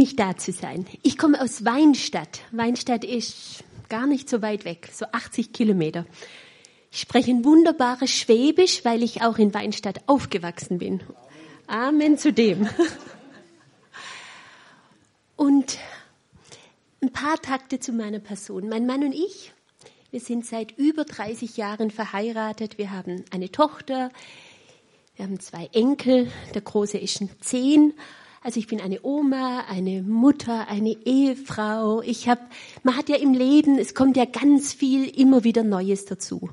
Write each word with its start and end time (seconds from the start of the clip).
mich 0.00 0.16
da 0.16 0.34
zu 0.34 0.50
sein. 0.50 0.86
Ich 1.02 1.18
komme 1.18 1.38
aus 1.42 1.66
Weinstadt. 1.66 2.40
Weinstadt 2.52 3.04
ist 3.04 3.62
gar 3.90 4.06
nicht 4.06 4.30
so 4.30 4.40
weit 4.40 4.64
weg, 4.64 4.88
so 4.90 5.04
80 5.12 5.52
Kilometer. 5.52 6.06
Ich 6.90 7.00
spreche 7.00 7.30
ein 7.30 7.44
wunderbares 7.44 8.08
Schwäbisch, 8.10 8.82
weil 8.86 9.02
ich 9.02 9.20
auch 9.20 9.36
in 9.36 9.52
Weinstadt 9.52 9.98
aufgewachsen 10.06 10.78
bin. 10.78 11.02
Amen 11.66 12.16
zu 12.16 12.32
dem. 12.32 12.66
Und 15.36 15.78
ein 17.02 17.12
paar 17.12 17.36
Takte 17.36 17.78
zu 17.78 17.92
meiner 17.92 18.20
Person. 18.20 18.70
Mein 18.70 18.86
Mann 18.86 19.04
und 19.04 19.12
ich, 19.12 19.52
wir 20.10 20.20
sind 20.20 20.46
seit 20.46 20.78
über 20.78 21.04
30 21.04 21.58
Jahren 21.58 21.90
verheiratet. 21.90 22.78
Wir 22.78 22.90
haben 22.90 23.24
eine 23.30 23.52
Tochter, 23.52 24.10
wir 25.16 25.26
haben 25.26 25.40
zwei 25.40 25.68
Enkel. 25.72 26.32
Der 26.54 26.62
Große 26.62 26.96
ist 26.96 27.18
schon 27.18 27.28
zehn. 27.40 27.92
Also 28.42 28.58
ich 28.58 28.68
bin 28.68 28.80
eine 28.80 29.00
Oma, 29.02 29.66
eine 29.68 30.00
Mutter, 30.00 30.66
eine 30.68 30.96
Ehefrau. 31.04 32.00
Ich 32.00 32.26
habe, 32.26 32.40
man 32.82 32.96
hat 32.96 33.10
ja 33.10 33.16
im 33.16 33.34
Leben, 33.34 33.78
es 33.78 33.94
kommt 33.94 34.16
ja 34.16 34.24
ganz 34.24 34.72
viel 34.72 35.06
immer 35.08 35.44
wieder 35.44 35.62
Neues 35.62 36.06
dazu. 36.06 36.48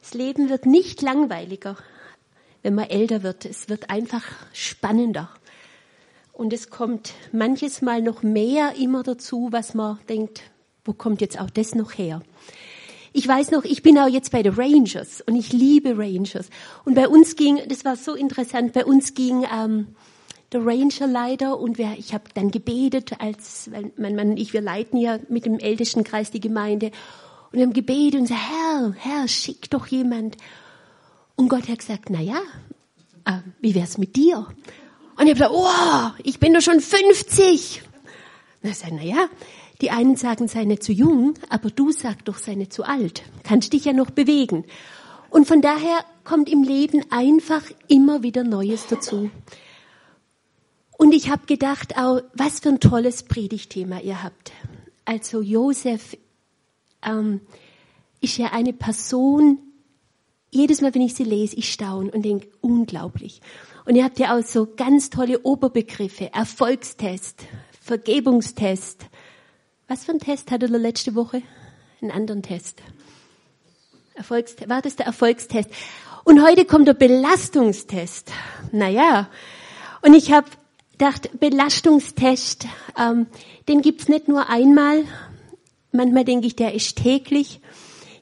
Das 0.00 0.14
Leben 0.14 0.48
wird 0.48 0.66
nicht 0.66 1.02
langweiliger, 1.02 1.76
wenn 2.62 2.76
man 2.76 2.88
älter 2.88 3.24
wird. 3.24 3.44
Es 3.44 3.68
wird 3.68 3.90
einfach 3.90 4.22
spannender. 4.52 5.28
Und 6.32 6.52
es 6.52 6.70
kommt 6.70 7.12
manches 7.32 7.82
Mal 7.82 8.02
noch 8.02 8.22
mehr 8.22 8.76
immer 8.78 9.02
dazu, 9.02 9.48
was 9.50 9.74
man 9.74 9.98
denkt, 10.08 10.42
wo 10.84 10.92
kommt 10.92 11.20
jetzt 11.20 11.40
auch 11.40 11.50
das 11.50 11.74
noch 11.74 11.98
her? 11.98 12.22
Ich 13.12 13.26
weiß 13.26 13.50
noch, 13.50 13.64
ich 13.64 13.82
bin 13.82 13.98
auch 13.98 14.06
jetzt 14.06 14.30
bei 14.30 14.44
den 14.44 14.54
Rangers 14.54 15.22
und 15.22 15.34
ich 15.34 15.52
liebe 15.52 15.98
Rangers. 15.98 16.50
Und 16.84 16.94
bei 16.94 17.08
uns 17.08 17.34
ging, 17.34 17.58
das 17.66 17.84
war 17.84 17.96
so 17.96 18.14
interessant, 18.14 18.74
bei 18.74 18.84
uns 18.84 19.14
ging 19.14 19.44
ähm, 19.52 19.88
der 20.52 20.64
Rangerleiter 20.64 21.58
und 21.58 21.78
wir, 21.78 21.94
ich 21.98 22.14
habe 22.14 22.24
dann 22.34 22.50
gebetet, 22.50 23.20
als 23.20 23.70
mein 23.96 24.16
Mann 24.16 24.30
und 24.30 24.36
ich, 24.36 24.52
wir 24.52 24.60
leiten 24.60 24.98
ja 24.98 25.18
mit 25.28 25.44
dem 25.44 25.58
ältesten 25.58 26.04
Kreis 26.04 26.30
die 26.30 26.40
Gemeinde 26.40 26.86
und 27.50 27.58
wir 27.58 27.62
haben 27.62 27.72
gebetet 27.72 28.20
und 28.20 28.28
gesagt, 28.28 28.42
Herr, 28.50 28.94
Herr, 28.98 29.28
schick 29.28 29.70
doch 29.70 29.86
jemand. 29.86 30.36
Und 31.34 31.48
Gott 31.48 31.68
hat 31.68 31.78
gesagt, 31.78 32.10
na 32.10 32.20
ja, 32.20 32.40
äh, 33.24 33.38
wie 33.60 33.74
wär's 33.74 33.98
mit 33.98 34.16
dir? 34.16 34.46
Und 35.18 35.26
ich 35.26 35.34
habe 35.40 35.50
gesagt, 35.50 35.52
oh, 35.54 36.22
ich 36.22 36.38
bin 36.38 36.54
doch 36.54 36.60
schon 36.60 36.80
50. 36.80 37.82
Und 38.62 38.68
er 38.68 38.74
sagt, 38.74 38.92
na 38.94 39.02
ja, 39.02 39.28
die 39.80 39.90
einen 39.90 40.16
sagen, 40.16 40.48
sei 40.48 40.64
nicht 40.64 40.82
zu 40.82 40.92
jung, 40.92 41.34
aber 41.48 41.70
du 41.70 41.92
sagst 41.92 42.28
doch, 42.28 42.38
sei 42.38 42.54
nicht 42.54 42.72
zu 42.72 42.84
alt. 42.84 43.22
Kannst 43.42 43.72
dich 43.72 43.84
ja 43.84 43.92
noch 43.92 44.10
bewegen. 44.10 44.64
Und 45.30 45.46
von 45.46 45.60
daher 45.60 46.04
kommt 46.24 46.48
im 46.48 46.62
Leben 46.62 47.04
einfach 47.10 47.62
immer 47.88 48.22
wieder 48.22 48.44
Neues 48.44 48.86
dazu. 48.86 49.30
Und 50.98 51.12
ich 51.12 51.30
habe 51.30 51.46
gedacht, 51.46 51.98
auch, 51.98 52.22
was 52.32 52.60
für 52.60 52.70
ein 52.70 52.80
tolles 52.80 53.22
Predigtthema 53.22 54.00
ihr 54.00 54.22
habt. 54.22 54.52
Also 55.04 55.42
Josef 55.42 56.16
ähm, 57.04 57.40
ist 58.20 58.38
ja 58.38 58.52
eine 58.52 58.72
Person, 58.72 59.58
jedes 60.50 60.80
Mal, 60.80 60.94
wenn 60.94 61.02
ich 61.02 61.14
sie 61.14 61.24
lese, 61.24 61.56
ich 61.56 61.70
staune 61.70 62.10
und 62.10 62.24
denke, 62.24 62.48
unglaublich. 62.62 63.42
Und 63.84 63.94
ihr 63.94 64.04
habt 64.04 64.18
ja 64.18 64.36
auch 64.36 64.42
so 64.42 64.66
ganz 64.74 65.10
tolle 65.10 65.40
Oberbegriffe, 65.40 66.32
Erfolgstest, 66.32 67.44
Vergebungstest. 67.80 69.06
Was 69.88 70.04
für 70.04 70.12
ein 70.12 70.18
Test 70.18 70.50
hatte 70.50 70.66
er 70.66 70.78
letzte 70.78 71.14
Woche? 71.14 71.42
Einen 72.00 72.10
anderen 72.10 72.42
Test. 72.42 72.82
Erfolgstest, 74.14 74.68
war 74.68 74.80
das 74.80 74.96
der 74.96 75.06
Erfolgstest? 75.06 75.68
Und 76.24 76.42
heute 76.42 76.64
kommt 76.64 76.88
der 76.88 76.94
Belastungstest. 76.94 78.32
Naja, 78.72 79.28
und 80.02 80.14
ich 80.14 80.32
habe 80.32 80.48
gedacht, 80.98 81.30
Belastungstest, 81.38 82.66
ähm, 82.98 83.26
den 83.68 83.82
gibt's 83.82 84.08
nicht 84.08 84.28
nur 84.28 84.48
einmal. 84.48 85.04
Manchmal 85.92 86.24
denke 86.24 86.46
ich, 86.46 86.56
der 86.56 86.74
ist 86.74 86.96
täglich. 86.96 87.60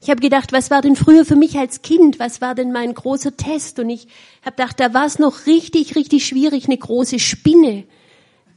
Ich 0.01 0.11
habe 0.11 0.21
gedacht, 0.21 0.53
was 0.53 0.71
war 0.71 0.83
denn 0.83 0.97
früher 0.97 1.25
für 1.25 1.37
mich 1.37 1.57
als 1.57 1.83
Kind? 1.83 2.19
Was 2.19 2.41
war 2.41 2.55
denn 2.55 2.73
mein 2.73 2.93
großer 2.93 3.37
Test? 3.37 3.79
Und 3.79 3.89
ich 3.89 4.07
habe 4.43 4.57
gedacht, 4.57 4.79
da 4.79 4.93
war 4.93 5.07
es 5.07 5.19
noch 5.19 5.47
richtig, 5.47 5.97
richtig 5.97 6.27
schwierig, 6.27 6.67
eine 6.67 6.77
große 6.77 7.19
Spinne 7.19 7.85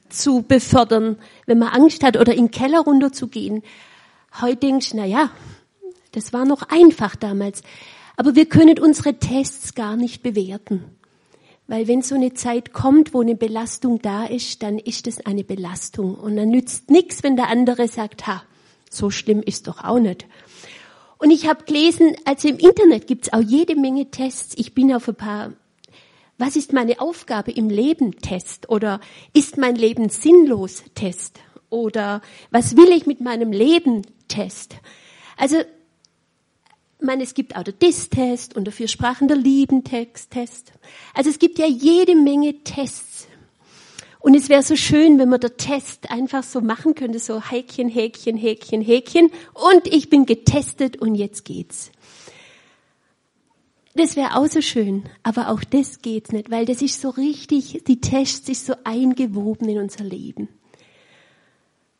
zu 0.09 0.41
befördern, 0.41 1.17
wenn 1.45 1.59
man 1.59 1.69
Angst 1.69 2.03
hat 2.03 2.17
oder 2.17 2.33
in 2.33 2.47
den 2.47 2.51
Keller 2.51 2.81
runterzugehen. 2.81 3.63
Heute 4.41 4.57
denkst 4.57 4.91
du, 4.91 4.97
na 4.97 5.05
ja, 5.05 5.29
das 6.11 6.33
war 6.33 6.45
noch 6.45 6.63
einfach 6.63 7.15
damals. 7.15 7.61
Aber 8.17 8.35
wir 8.35 8.47
können 8.47 8.79
unsere 8.79 9.17
Tests 9.19 9.75
gar 9.75 9.95
nicht 9.95 10.23
bewerten. 10.23 10.96
Weil 11.67 11.87
wenn 11.87 12.01
so 12.01 12.15
eine 12.15 12.33
Zeit 12.33 12.71
kommt, 12.71 13.13
wo 13.13 13.21
eine 13.21 13.35
Belastung 13.35 14.01
da 14.01 14.25
ist, 14.25 14.63
dann 14.63 14.79
ist 14.79 15.05
es 15.05 15.25
eine 15.25 15.43
Belastung. 15.43 16.15
Und 16.15 16.37
dann 16.37 16.49
nützt 16.49 16.89
nichts, 16.89 17.23
wenn 17.23 17.35
der 17.35 17.49
andere 17.49 17.87
sagt, 17.87 18.25
ha, 18.25 18.43
so 18.89 19.09
schlimm 19.09 19.41
ist 19.41 19.67
doch 19.67 19.83
auch 19.83 19.99
nicht. 19.99 20.25
Und 21.17 21.31
ich 21.31 21.47
habe 21.47 21.65
gelesen, 21.65 22.15
also 22.25 22.47
im 22.47 22.57
Internet 22.57 23.07
gibt's 23.07 23.33
auch 23.33 23.41
jede 23.41 23.75
Menge 23.75 24.09
Tests. 24.11 24.55
Ich 24.57 24.73
bin 24.73 24.93
auf 24.93 25.07
ein 25.09 25.15
paar, 25.15 25.53
was 26.37 26.55
ist 26.55 26.73
meine 26.73 27.01
Aufgabe 27.01 27.51
im 27.51 27.69
Leben 27.69 28.17
Test 28.21 28.69
oder 28.69 29.01
ist 29.33 29.57
mein 29.57 29.75
Leben 29.75 30.09
sinnlos 30.09 30.83
Test 30.95 31.39
oder 31.69 32.21
was 32.51 32.77
will 32.77 32.89
ich 32.89 33.07
mit 33.07 33.19
meinem 33.19 33.51
Leben 33.51 34.03
Test. 34.27 34.75
Also 35.35 35.57
meine, 36.99 37.23
es 37.23 37.33
gibt 37.33 37.55
auch 37.55 37.63
der 37.63 37.73
DIS-Test 37.73 38.55
und 38.55 38.71
Vier 38.73 38.87
Sprachen 38.87 39.27
der 39.27 39.37
Lieben-Test. 39.37 40.71
Also 41.13 41.29
es 41.29 41.39
gibt 41.39 41.59
ja 41.59 41.67
jede 41.67 42.15
Menge 42.15 42.63
Tests. 42.63 43.27
Und 44.19 44.35
es 44.35 44.49
wäre 44.49 44.63
so 44.63 44.75
schön, 44.75 45.19
wenn 45.19 45.29
man 45.29 45.39
der 45.39 45.57
Test 45.57 46.09
einfach 46.11 46.43
so 46.43 46.59
machen 46.59 46.95
könnte, 46.95 47.19
so 47.19 47.41
Häkchen, 47.41 47.87
Häkchen, 47.87 48.35
Häkchen, 48.35 48.81
Häkchen. 48.81 49.31
Und 49.53 49.87
ich 49.87 50.09
bin 50.09 50.25
getestet 50.25 50.97
und 50.97 51.15
jetzt 51.15 51.45
geht's. 51.45 51.91
Das 53.93 54.15
wäre 54.15 54.35
auch 54.35 54.47
so 54.47 54.61
schön, 54.61 55.03
aber 55.23 55.49
auch 55.49 55.63
das 55.63 56.01
geht 56.01 56.31
nicht, 56.31 56.51
weil 56.51 56.65
das 56.65 56.81
ist 56.83 57.01
so 57.01 57.09
richtig, 57.09 57.83
die 57.87 57.99
Tests 57.99 58.47
ist 58.47 58.65
so 58.65 58.75
eingewoben 58.83 59.69
in 59.69 59.79
unser 59.79 60.03
Leben. 60.03 60.49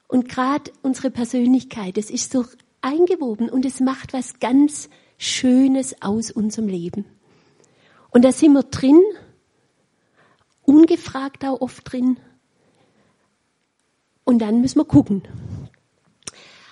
Und 0.08 0.30
gerade 0.30 0.72
unsere 0.84 1.10
Persönlichkeit, 1.10 1.98
das 1.98 2.10
ist 2.10 2.32
so 2.32 2.46
eingewoben 2.82 3.50
und 3.50 3.66
es 3.66 3.80
macht 3.80 4.14
was 4.14 4.40
ganz 4.40 4.90
Schönes 5.18 6.02
aus 6.02 6.32
unserem 6.32 6.68
Leben. 6.68 7.06
Und 8.10 8.24
da 8.24 8.32
sind 8.32 8.54
wir 8.54 8.64
drin, 8.64 9.02
ungefragt 10.64 11.44
auch 11.46 11.62
oft 11.62 11.92
drin. 11.92 12.18
Und 14.24 14.40
dann 14.40 14.62
müssen 14.62 14.80
wir 14.80 14.86
gucken. 14.86 15.24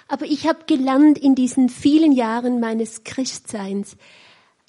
Aber 0.08 0.26
ich 0.26 0.48
habe 0.48 0.66
gelernt 0.68 1.18
in 1.18 1.36
diesen 1.36 1.70
vielen 1.70 2.12
Jahren 2.12 2.60
meines 2.60 3.04
Christseins, 3.04 3.98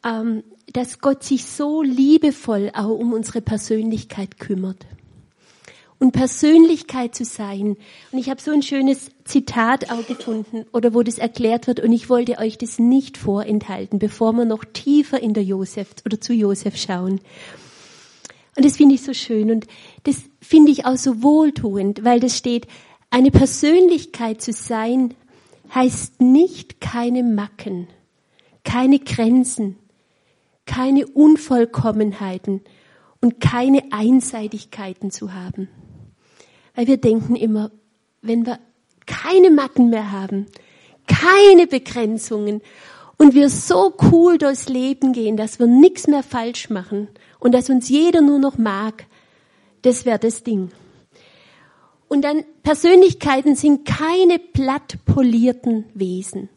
ähm, 0.05 0.45
dass 0.73 1.01
Gott 1.01 1.23
sich 1.23 1.45
so 1.45 1.83
liebevoll 1.83 2.71
auch 2.75 2.99
um 2.99 3.13
unsere 3.13 3.43
Persönlichkeit 3.43 4.39
kümmert 4.39 4.87
und 5.99 6.13
Persönlichkeit 6.13 7.15
zu 7.15 7.25
sein. 7.25 7.77
Und 8.13 8.19
ich 8.19 8.29
habe 8.29 8.41
so 8.41 8.51
ein 8.51 8.63
schönes 8.63 9.11
Zitat 9.25 9.91
auch 9.91 10.07
gefunden 10.07 10.67
oder 10.73 10.95
wo 10.95 11.03
das 11.03 11.19
erklärt 11.19 11.67
wird 11.67 11.81
und 11.81 11.93
ich 11.93 12.09
wollte 12.09 12.39
euch 12.39 12.59
das 12.59 12.79
nicht 12.79 13.17
vorenthalten, 13.17 13.99
bevor 13.99 14.33
wir 14.33 14.45
noch 14.45 14.65
tiefer 14.65 15.21
in 15.21 15.35
der 15.35 15.45
Josef 15.45 15.89
oder 16.05 16.21
zu 16.21 16.33
Josef 16.33 16.77
schauen. 16.77 17.21
Und 18.57 18.65
das 18.65 18.77
finde 18.77 18.95
ich 18.95 19.03
so 19.03 19.13
schön 19.13 19.51
und 19.51 19.67
das 20.05 20.23
finde 20.41 20.73
ich 20.73 20.87
auch 20.87 20.97
so 20.97 21.23
wohltuend, 21.23 22.05
weil 22.05 22.21
das 22.21 22.37
steht, 22.37 22.67
eine 23.11 23.31
Persönlichkeit 23.31 24.41
zu 24.43 24.53
sein 24.53 25.15
heißt 25.75 26.21
nicht 26.21 26.81
keine 26.81 27.23
Macken, 27.23 27.89
keine 28.65 28.99
Grenzen, 28.99 29.77
keine 30.65 31.07
Unvollkommenheiten 31.07 32.63
und 33.21 33.41
keine 33.41 33.93
Einseitigkeiten 33.93 35.11
zu 35.11 35.33
haben. 35.33 35.69
Weil 36.77 36.87
wir 36.87 36.99
denken 36.99 37.35
immer, 37.35 37.73
wenn 38.23 38.47
wir 38.47 38.61
keine 39.07 39.51
Macken 39.51 39.91
mehr 39.91 40.13
haben, 40.13 40.47
keine 41.09 41.67
Begrenzungen 41.67 42.61
und 43.17 43.35
wir 43.35 43.49
so 43.49 43.95
cool 44.13 44.39
durchs 44.39 44.69
Leben 44.69 45.13
gehen, 45.13 45.37
dass 45.37 45.59
wir 45.59 45.67
nichts 45.67 46.07
mehr 46.07 46.23
falsch 46.23 46.71
machen 46.71 47.09
und 47.41 47.53
dass 47.53 47.71
uns 47.71 47.89
jeder 47.89 48.21
nur 48.21 48.39
noch 48.39 48.59
mag, 48.59 49.07
das 49.83 50.05
wäre 50.05 50.19
das 50.19 50.43
Ding. 50.43 50.71
Und 52.09 52.23
dann 52.23 52.45
Persönlichkeiten 52.63 53.57
sind 53.57 53.87
keine 53.87 54.39
platt 54.39 54.99
polierten 55.07 55.87
Wesen, 55.95 56.49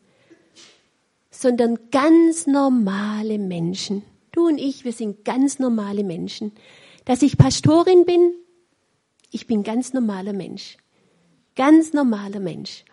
sondern 1.31 1.79
ganz 1.91 2.45
normale 2.45 3.39
Menschen. 3.39 4.03
Du 4.31 4.47
und 4.47 4.57
ich, 4.57 4.83
wir 4.83 4.91
sind 4.93 5.23
ganz 5.25 5.59
normale 5.59 6.03
Menschen. 6.03 6.51
Dass 7.05 7.21
ich 7.21 7.37
Pastorin 7.37 8.05
bin, 8.05 8.33
ich 9.31 9.47
bin 9.47 9.63
ganz 9.63 9.93
normaler 9.93 10.33
Mensch. 10.33 10.77
Ganz 11.55 11.93
normaler 11.93 12.39
Mensch. 12.39 12.85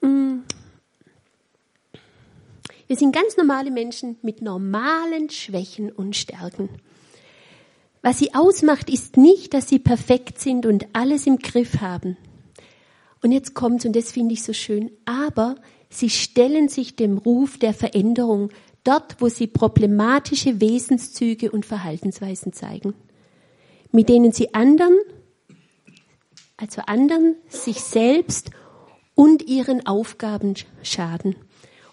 Mm. 0.00 0.40
Wir 2.86 2.96
sind 2.96 3.14
ganz 3.14 3.36
normale 3.36 3.70
Menschen 3.70 4.16
mit 4.22 4.42
normalen 4.42 5.30
Schwächen 5.30 5.90
und 5.90 6.16
Stärken. 6.16 6.68
Was 8.02 8.18
sie 8.18 8.34
ausmacht, 8.34 8.90
ist 8.90 9.16
nicht, 9.16 9.54
dass 9.54 9.68
sie 9.68 9.78
perfekt 9.78 10.40
sind 10.40 10.66
und 10.66 10.86
alles 10.92 11.26
im 11.26 11.38
Griff 11.38 11.80
haben. 11.80 12.16
Und 13.22 13.30
jetzt 13.30 13.54
kommt's, 13.54 13.86
und 13.86 13.94
das 13.94 14.10
finde 14.10 14.34
ich 14.34 14.42
so 14.42 14.52
schön, 14.52 14.90
aber 15.04 15.54
sie 15.88 16.10
stellen 16.10 16.68
sich 16.68 16.96
dem 16.96 17.18
Ruf 17.18 17.58
der 17.58 17.72
Veränderung 17.72 18.50
dort, 18.82 19.20
wo 19.20 19.28
sie 19.28 19.46
problematische 19.46 20.60
Wesenszüge 20.60 21.52
und 21.52 21.64
Verhaltensweisen 21.64 22.52
zeigen, 22.52 22.94
mit 23.92 24.08
denen 24.08 24.32
sie 24.32 24.54
anderen, 24.54 24.98
also 26.56 26.82
anderen, 26.86 27.36
sich 27.48 27.80
selbst 27.80 28.50
und 29.14 29.46
ihren 29.46 29.86
Aufgaben 29.86 30.54
schaden. 30.82 31.36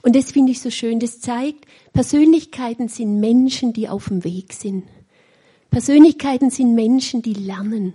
Und 0.01 0.15
das 0.15 0.31
finde 0.31 0.51
ich 0.51 0.61
so 0.61 0.69
schön. 0.69 0.99
Das 0.99 1.19
zeigt, 1.19 1.65
Persönlichkeiten 1.93 2.87
sind 2.87 3.19
Menschen, 3.19 3.73
die 3.73 3.89
auf 3.89 4.07
dem 4.07 4.23
Weg 4.23 4.53
sind. 4.53 4.85
Persönlichkeiten 5.69 6.49
sind 6.49 6.73
Menschen, 6.73 7.21
die 7.21 7.33
lernen. 7.33 7.93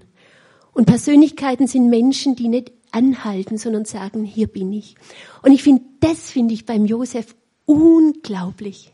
Und 0.73 0.87
Persönlichkeiten 0.87 1.67
sind 1.67 1.89
Menschen, 1.89 2.37
die 2.37 2.49
nicht 2.49 2.73
anhalten, 2.91 3.59
sondern 3.59 3.85
sagen, 3.85 4.25
hier 4.25 4.47
bin 4.47 4.73
ich. 4.73 4.97
Und 5.43 5.53
ich 5.53 5.62
finde, 5.62 5.83
das 6.01 6.31
finde 6.31 6.55
ich 6.55 6.67
beim 6.67 6.85
Josef 6.85 7.35
unglaublich. 7.65 8.93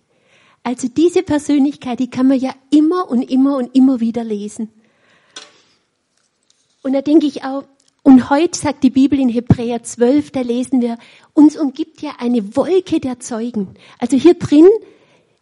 Also 0.63 0.89
diese 0.89 1.23
Persönlichkeit, 1.23 2.01
die 2.01 2.11
kann 2.11 2.29
man 2.29 2.39
ja 2.39 2.55
immer 2.71 3.11
und 3.11 3.23
immer 3.23 3.57
und 3.57 3.75
immer 3.75 4.01
wieder 4.01 4.25
lesen. 4.25 4.69
Und 6.83 6.93
da 6.93 7.03
denke 7.03 7.27
ich 7.27 7.45
auch, 7.45 7.65
und 8.03 8.31
heute 8.31 8.59
sagt 8.59 8.83
die 8.83 8.91
Bibel 8.91 9.21
in 9.21 9.29
Hebräer 9.29 9.83
12, 9.83 10.31
da 10.31 10.41
lesen 10.41 10.81
wir, 10.81 10.97
uns 11.35 11.59
umgibt 11.59 12.01
ja 12.01 12.13
eine 12.19 12.57
Wolke 12.57 12.99
der 12.99 13.21
Zeugen. 13.21 13.75
Also 13.99 14.17
hier 14.17 14.35
drin 14.35 14.67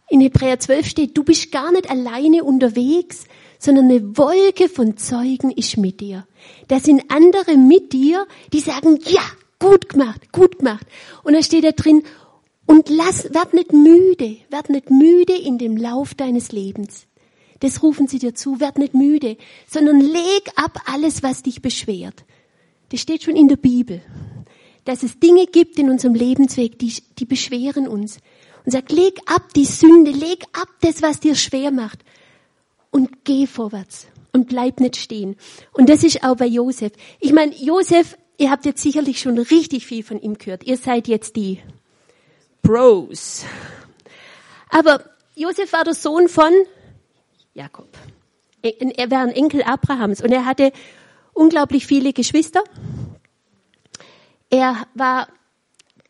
in 0.08 0.20
Hebräer 0.20 0.58
12 0.58 0.86
steht, 0.86 1.16
du 1.16 1.22
bist 1.22 1.52
gar 1.52 1.70
nicht 1.70 1.88
alleine 1.88 2.42
unterwegs, 2.42 3.26
sondern 3.58 3.84
eine 3.84 4.16
Wolke 4.16 4.68
von 4.68 4.96
Zeugen 4.96 5.50
ist 5.50 5.76
mit 5.76 6.00
dir. 6.00 6.26
Da 6.66 6.80
sind 6.80 7.04
andere 7.10 7.56
mit 7.56 7.92
dir, 7.92 8.26
die 8.52 8.60
sagen, 8.60 8.98
ja, 9.04 9.22
gut 9.60 9.88
gemacht, 9.88 10.32
gut 10.32 10.58
gemacht. 10.58 10.86
Und 11.22 11.34
da 11.34 11.42
steht 11.42 11.64
da 11.64 11.72
drin, 11.72 12.02
und 12.66 12.90
lass, 12.90 13.32
werd 13.32 13.54
nicht 13.54 13.72
müde, 13.72 14.36
werd 14.50 14.68
nicht 14.68 14.90
müde 14.90 15.34
in 15.34 15.56
dem 15.56 15.78
Lauf 15.78 16.14
deines 16.14 16.52
Lebens. 16.52 17.07
Das 17.60 17.82
rufen 17.82 18.06
sie 18.06 18.18
dir 18.18 18.34
zu, 18.34 18.60
werd 18.60 18.78
nicht 18.78 18.94
müde, 18.94 19.36
sondern 19.68 20.00
leg 20.00 20.50
ab 20.56 20.80
alles, 20.86 21.22
was 21.22 21.42
dich 21.42 21.60
beschwert. 21.62 22.24
Das 22.90 23.00
steht 23.00 23.24
schon 23.24 23.36
in 23.36 23.48
der 23.48 23.56
Bibel, 23.56 24.00
dass 24.84 25.02
es 25.02 25.18
Dinge 25.18 25.46
gibt 25.46 25.78
in 25.78 25.90
unserem 25.90 26.14
Lebensweg, 26.14 26.78
die, 26.78 26.94
die 27.18 27.24
beschweren 27.24 27.88
uns. 27.88 28.18
Und 28.64 28.72
sagt, 28.72 28.92
leg 28.92 29.18
ab 29.26 29.52
die 29.54 29.64
Sünde, 29.64 30.10
leg 30.10 30.44
ab 30.52 30.68
das, 30.80 31.02
was 31.02 31.20
dir 31.20 31.34
schwer 31.34 31.70
macht 31.70 32.00
und 32.90 33.24
geh 33.24 33.46
vorwärts 33.46 34.08
und 34.32 34.48
bleib 34.48 34.80
nicht 34.80 34.96
stehen. 34.96 35.36
Und 35.72 35.88
das 35.88 36.04
ist 36.04 36.22
auch 36.22 36.36
bei 36.36 36.46
Josef. 36.46 36.92
Ich 37.18 37.32
meine, 37.32 37.54
Josef, 37.56 38.16
ihr 38.36 38.50
habt 38.50 38.66
jetzt 38.66 38.82
sicherlich 38.82 39.20
schon 39.20 39.38
richtig 39.38 39.86
viel 39.86 40.02
von 40.02 40.20
ihm 40.20 40.38
gehört. 40.38 40.64
Ihr 40.64 40.76
seid 40.76 41.08
jetzt 41.08 41.36
die 41.36 41.60
Bros. 42.62 43.44
Aber 44.70 45.04
Josef 45.34 45.72
war 45.72 45.84
der 45.84 45.94
Sohn 45.94 46.28
von 46.28 46.52
Jakob. 47.58 47.88
Er 48.62 49.10
war 49.10 49.22
ein 49.22 49.30
Enkel 49.30 49.62
Abrahams 49.62 50.22
und 50.22 50.30
er 50.30 50.44
hatte 50.44 50.72
unglaublich 51.32 51.86
viele 51.86 52.12
Geschwister. 52.12 52.62
Er 54.48 54.86
war 54.94 55.28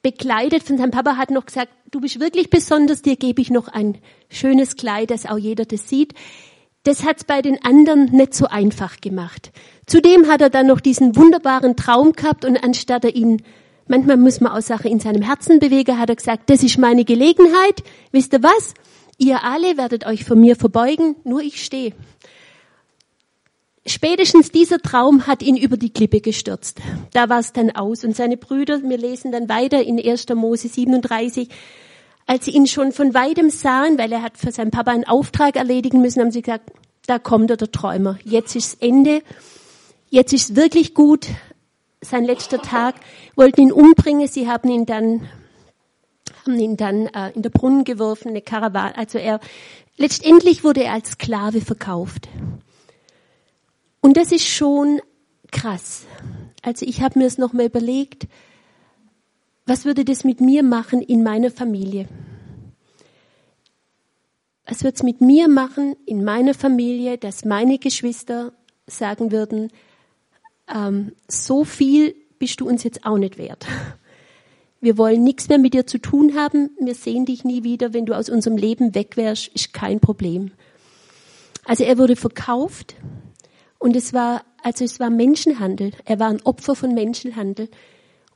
bekleidet 0.02 0.62
von 0.62 0.76
seinem 0.76 0.90
Papa, 0.90 1.16
hat 1.16 1.30
noch 1.30 1.46
gesagt, 1.46 1.72
du 1.90 2.00
bist 2.00 2.20
wirklich 2.20 2.50
besonders, 2.50 3.02
dir 3.02 3.16
gebe 3.16 3.40
ich 3.40 3.50
noch 3.50 3.68
ein 3.68 3.98
schönes 4.28 4.76
Kleid, 4.76 5.10
dass 5.10 5.26
auch 5.26 5.38
jeder 5.38 5.64
das 5.64 5.88
sieht. 5.88 6.14
Das 6.84 7.04
hat's 7.04 7.24
bei 7.24 7.42
den 7.42 7.62
anderen 7.64 8.04
nicht 8.04 8.34
so 8.34 8.46
einfach 8.46 9.00
gemacht. 9.00 9.50
Zudem 9.86 10.28
hat 10.28 10.42
er 10.42 10.50
dann 10.50 10.66
noch 10.66 10.80
diesen 10.80 11.16
wunderbaren 11.16 11.76
Traum 11.76 12.12
gehabt 12.12 12.44
und 12.44 12.62
anstatt 12.62 13.04
er 13.04 13.16
ihn, 13.16 13.42
manchmal 13.86 14.18
muss 14.18 14.40
man 14.40 14.52
auch 14.52 14.62
Sachen 14.62 14.90
in 14.90 15.00
seinem 15.00 15.22
Herzen 15.22 15.58
bewegen, 15.60 15.98
hat 15.98 16.10
er 16.10 16.16
gesagt, 16.16 16.50
das 16.50 16.62
ist 16.62 16.78
meine 16.78 17.04
Gelegenheit, 17.04 17.82
wisst 18.12 18.34
ihr 18.34 18.42
was? 18.42 18.74
Ihr 19.18 19.44
alle 19.44 19.76
werdet 19.76 20.06
euch 20.06 20.24
vor 20.24 20.36
mir 20.36 20.56
verbeugen, 20.56 21.16
nur 21.24 21.40
ich 21.40 21.62
stehe. 21.62 21.92
Spätestens 23.84 24.52
dieser 24.52 24.80
Traum 24.80 25.26
hat 25.26 25.42
ihn 25.42 25.56
über 25.56 25.76
die 25.76 25.92
Klippe 25.92 26.20
gestürzt. 26.20 26.80
Da 27.12 27.28
war 27.28 27.40
es 27.40 27.52
dann 27.52 27.70
aus. 27.70 28.04
Und 28.04 28.14
seine 28.14 28.36
Brüder, 28.36 28.82
wir 28.82 28.98
lesen 28.98 29.32
dann 29.32 29.48
weiter 29.48 29.82
in 29.82 29.98
1. 29.98 30.28
Mose 30.34 30.68
37, 30.68 31.48
als 32.26 32.44
sie 32.44 32.50
ihn 32.52 32.66
schon 32.66 32.92
von 32.92 33.14
weitem 33.14 33.48
sahen, 33.48 33.98
weil 33.98 34.12
er 34.12 34.22
hat 34.22 34.36
für 34.36 34.52
seinen 34.52 34.70
Papa 34.70 34.90
einen 34.90 35.04
Auftrag 35.04 35.56
erledigen 35.56 36.00
müssen, 36.00 36.20
haben 36.20 36.30
sie 36.30 36.42
gesagt, 36.42 36.70
da 37.06 37.18
kommt 37.18 37.50
er, 37.50 37.56
der 37.56 37.72
Träumer. 37.72 38.18
Jetzt 38.24 38.54
ist 38.54 38.82
Ende. 38.82 39.22
Jetzt 40.10 40.34
ist 40.34 40.54
wirklich 40.54 40.92
gut. 40.92 41.26
Sein 42.02 42.24
letzter 42.24 42.60
Tag. 42.60 42.96
Wollten 43.34 43.62
ihn 43.62 43.72
umbringen. 43.72 44.28
Sie 44.28 44.46
haben 44.46 44.68
ihn 44.68 44.84
dann, 44.84 45.26
haben 46.48 46.58
ihn 46.58 46.76
dann 46.76 47.06
äh, 47.06 47.30
in 47.34 47.42
der 47.42 47.50
Brunnen 47.50 47.84
geworfen, 47.84 48.28
eine 48.28 48.40
Karawane. 48.40 48.96
Also 48.96 49.18
er, 49.18 49.40
letztendlich 49.96 50.64
wurde 50.64 50.84
er 50.84 50.94
als 50.94 51.10
Sklave 51.10 51.60
verkauft. 51.60 52.28
Und 54.00 54.16
das 54.16 54.32
ist 54.32 54.46
schon 54.46 55.00
krass. 55.50 56.06
Also 56.62 56.86
ich 56.86 57.02
habe 57.02 57.18
mir 57.18 57.26
es 57.26 57.38
nochmal 57.38 57.66
überlegt, 57.66 58.26
was 59.66 59.84
würde 59.84 60.04
das 60.04 60.24
mit 60.24 60.40
mir 60.40 60.62
machen 60.62 61.02
in 61.02 61.22
meiner 61.22 61.50
Familie? 61.50 62.08
Was 64.66 64.84
wird 64.84 64.96
es 64.96 65.02
mit 65.02 65.20
mir 65.20 65.48
machen 65.48 65.96
in 66.06 66.24
meiner 66.24 66.54
Familie, 66.54 67.18
dass 67.18 67.44
meine 67.44 67.78
Geschwister 67.78 68.52
sagen 68.86 69.32
würden, 69.32 69.70
ähm, 70.74 71.12
so 71.26 71.64
viel 71.64 72.14
bist 72.38 72.60
du 72.60 72.68
uns 72.68 72.84
jetzt 72.84 73.04
auch 73.04 73.18
nicht 73.18 73.36
wert. 73.36 73.66
Wir 74.80 74.96
wollen 74.96 75.24
nichts 75.24 75.48
mehr 75.48 75.58
mit 75.58 75.74
dir 75.74 75.86
zu 75.86 75.98
tun 75.98 76.36
haben. 76.36 76.70
Wir 76.78 76.94
sehen 76.94 77.24
dich 77.24 77.44
nie 77.44 77.64
wieder. 77.64 77.92
Wenn 77.92 78.06
du 78.06 78.14
aus 78.14 78.28
unserem 78.28 78.56
Leben 78.56 78.94
weg 78.94 79.16
wärst, 79.16 79.48
ist 79.48 79.72
kein 79.72 79.98
Problem. 79.98 80.52
Also 81.64 81.84
er 81.84 81.98
wurde 81.98 82.16
verkauft 82.16 82.94
und 83.78 83.96
es 83.96 84.12
war, 84.12 84.42
also 84.62 84.84
es 84.84 85.00
war 85.00 85.10
Menschenhandel. 85.10 85.92
Er 86.04 86.18
war 86.18 86.28
ein 86.28 86.42
Opfer 86.42 86.74
von 86.74 86.94
Menschenhandel. 86.94 87.68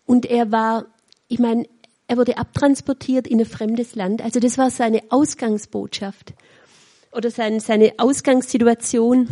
Und 0.04 0.26
er 0.26 0.50
war, 0.52 0.86
ich 1.28 1.38
meine, 1.38 1.66
er 2.08 2.16
wurde 2.16 2.36
abtransportiert 2.36 3.26
in 3.26 3.40
ein 3.40 3.46
fremdes 3.46 3.94
Land. 3.94 4.22
Also 4.22 4.40
das 4.40 4.58
war 4.58 4.70
seine 4.70 5.02
Ausgangsbotschaft 5.10 6.34
oder 7.12 7.30
sein, 7.30 7.60
seine 7.60 7.94
Ausgangssituation. 7.98 9.28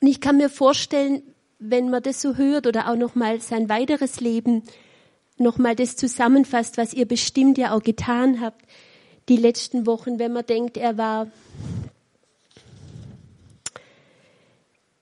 Und 0.00 0.08
ich 0.08 0.20
kann 0.20 0.38
mir 0.38 0.48
vorstellen, 0.48 1.22
wenn 1.58 1.90
man 1.90 2.02
das 2.02 2.20
so 2.20 2.36
hört 2.36 2.66
oder 2.66 2.90
auch 2.90 2.96
nochmal 2.96 3.40
sein 3.40 3.68
weiteres 3.68 4.20
Leben 4.20 4.62
nochmal 5.38 5.76
das 5.76 5.96
zusammenfasst, 5.96 6.76
was 6.76 6.94
ihr 6.94 7.06
bestimmt 7.06 7.58
ja 7.58 7.74
auch 7.74 7.82
getan 7.82 8.40
habt, 8.40 8.64
die 9.28 9.36
letzten 9.36 9.86
Wochen, 9.86 10.18
wenn 10.18 10.32
man 10.32 10.46
denkt, 10.46 10.76
er 10.76 10.98
war 10.98 11.28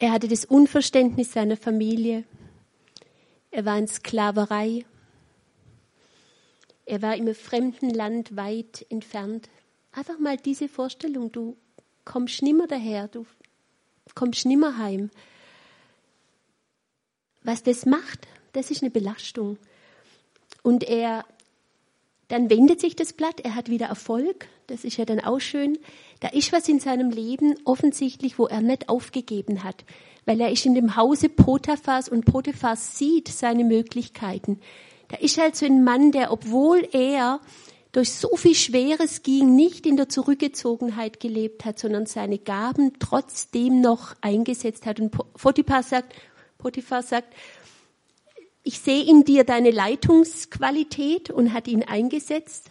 Er 0.03 0.13
hatte 0.13 0.29
das 0.29 0.47
Unverständnis 0.47 1.33
seiner 1.33 1.59
Familie. 1.59 2.25
Er 3.51 3.67
war 3.67 3.77
in 3.77 3.87
Sklaverei. 3.87 4.87
Er 6.87 7.03
war 7.03 7.17
im 7.17 7.35
fremden 7.35 7.91
Land 7.91 8.35
weit 8.35 8.87
entfernt. 8.89 9.51
Einfach 9.93 10.19
mal 10.19 10.39
diese 10.39 10.69
Vorstellung, 10.69 11.31
du 11.31 11.55
kommst 12.07 12.43
nimmer 12.43 12.67
daher, 12.67 13.09
du 13.09 13.27
kommst 14.15 14.47
nimmer 14.47 14.79
heim. 14.79 15.11
Was 17.43 17.63
das 17.63 17.85
macht, 17.85 18.27
das 18.55 18.71
ist 18.71 18.83
eine 18.83 18.91
Belastung. 18.91 19.59
Und 20.63 20.85
er, 20.85 21.25
dann 22.29 22.51
wendet 22.51 22.81
sich 22.81 22.97
das 22.97 23.13
Blatt, 23.13 23.41
er 23.41 23.55
hat 23.55 23.69
wieder 23.69 23.87
Erfolg, 23.87 24.47
das 24.67 24.85
ist 24.85 24.97
ja 24.97 25.05
dann 25.05 25.21
auch 25.21 25.41
schön. 25.41 25.79
Da 26.21 26.29
ist 26.29 26.53
was 26.53 26.69
in 26.69 26.79
seinem 26.79 27.11
Leben 27.11 27.57
offensichtlich, 27.65 28.39
wo 28.39 28.47
er 28.47 28.61
nicht 28.61 28.89
aufgegeben 28.89 29.65
hat, 29.65 29.85
weil 30.27 30.41
er 30.41 30.51
ist 30.51 30.65
in 30.65 30.75
dem 30.75 30.97
Hause 30.97 31.29
Potiphas 31.29 32.09
und 32.09 32.25
Potiphas 32.25 32.97
sieht 32.97 33.29
seine 33.29 33.65
Möglichkeiten. 33.65 34.61
Da 35.09 35.17
ist 35.17 35.39
halt 35.39 35.57
so 35.57 35.67
ein 35.67 35.83
Mann, 35.83 36.13
der, 36.13 36.31
obwohl 36.33 36.87
er 36.93 37.41
durch 37.93 38.13
so 38.13 38.37
viel 38.37 38.55
Schweres 38.55 39.23
ging, 39.23 39.57
nicht 39.57 39.85
in 39.85 39.97
der 39.97 40.09
Zurückgezogenheit 40.09 41.19
gelebt 41.19 41.65
hat, 41.65 41.79
sondern 41.79 42.07
seine 42.07 42.39
Gaben 42.39 42.93
trotzdem 43.01 43.81
noch 43.81 44.15
eingesetzt 44.21 44.87
hat. 44.87 45.01
Und 45.01 45.11
Potiphar 45.11 45.83
sagt, 45.83 46.15
Potiphar 46.59 47.03
sagt, 47.03 47.35
ich 48.63 48.81
sehe 48.81 49.05
in 49.05 49.25
dir 49.25 49.45
deine 49.45 49.71
Leitungsqualität 49.71 51.31
und 51.31 51.53
hat 51.53 51.67
ihn 51.67 51.83
eingesetzt. 51.83 52.71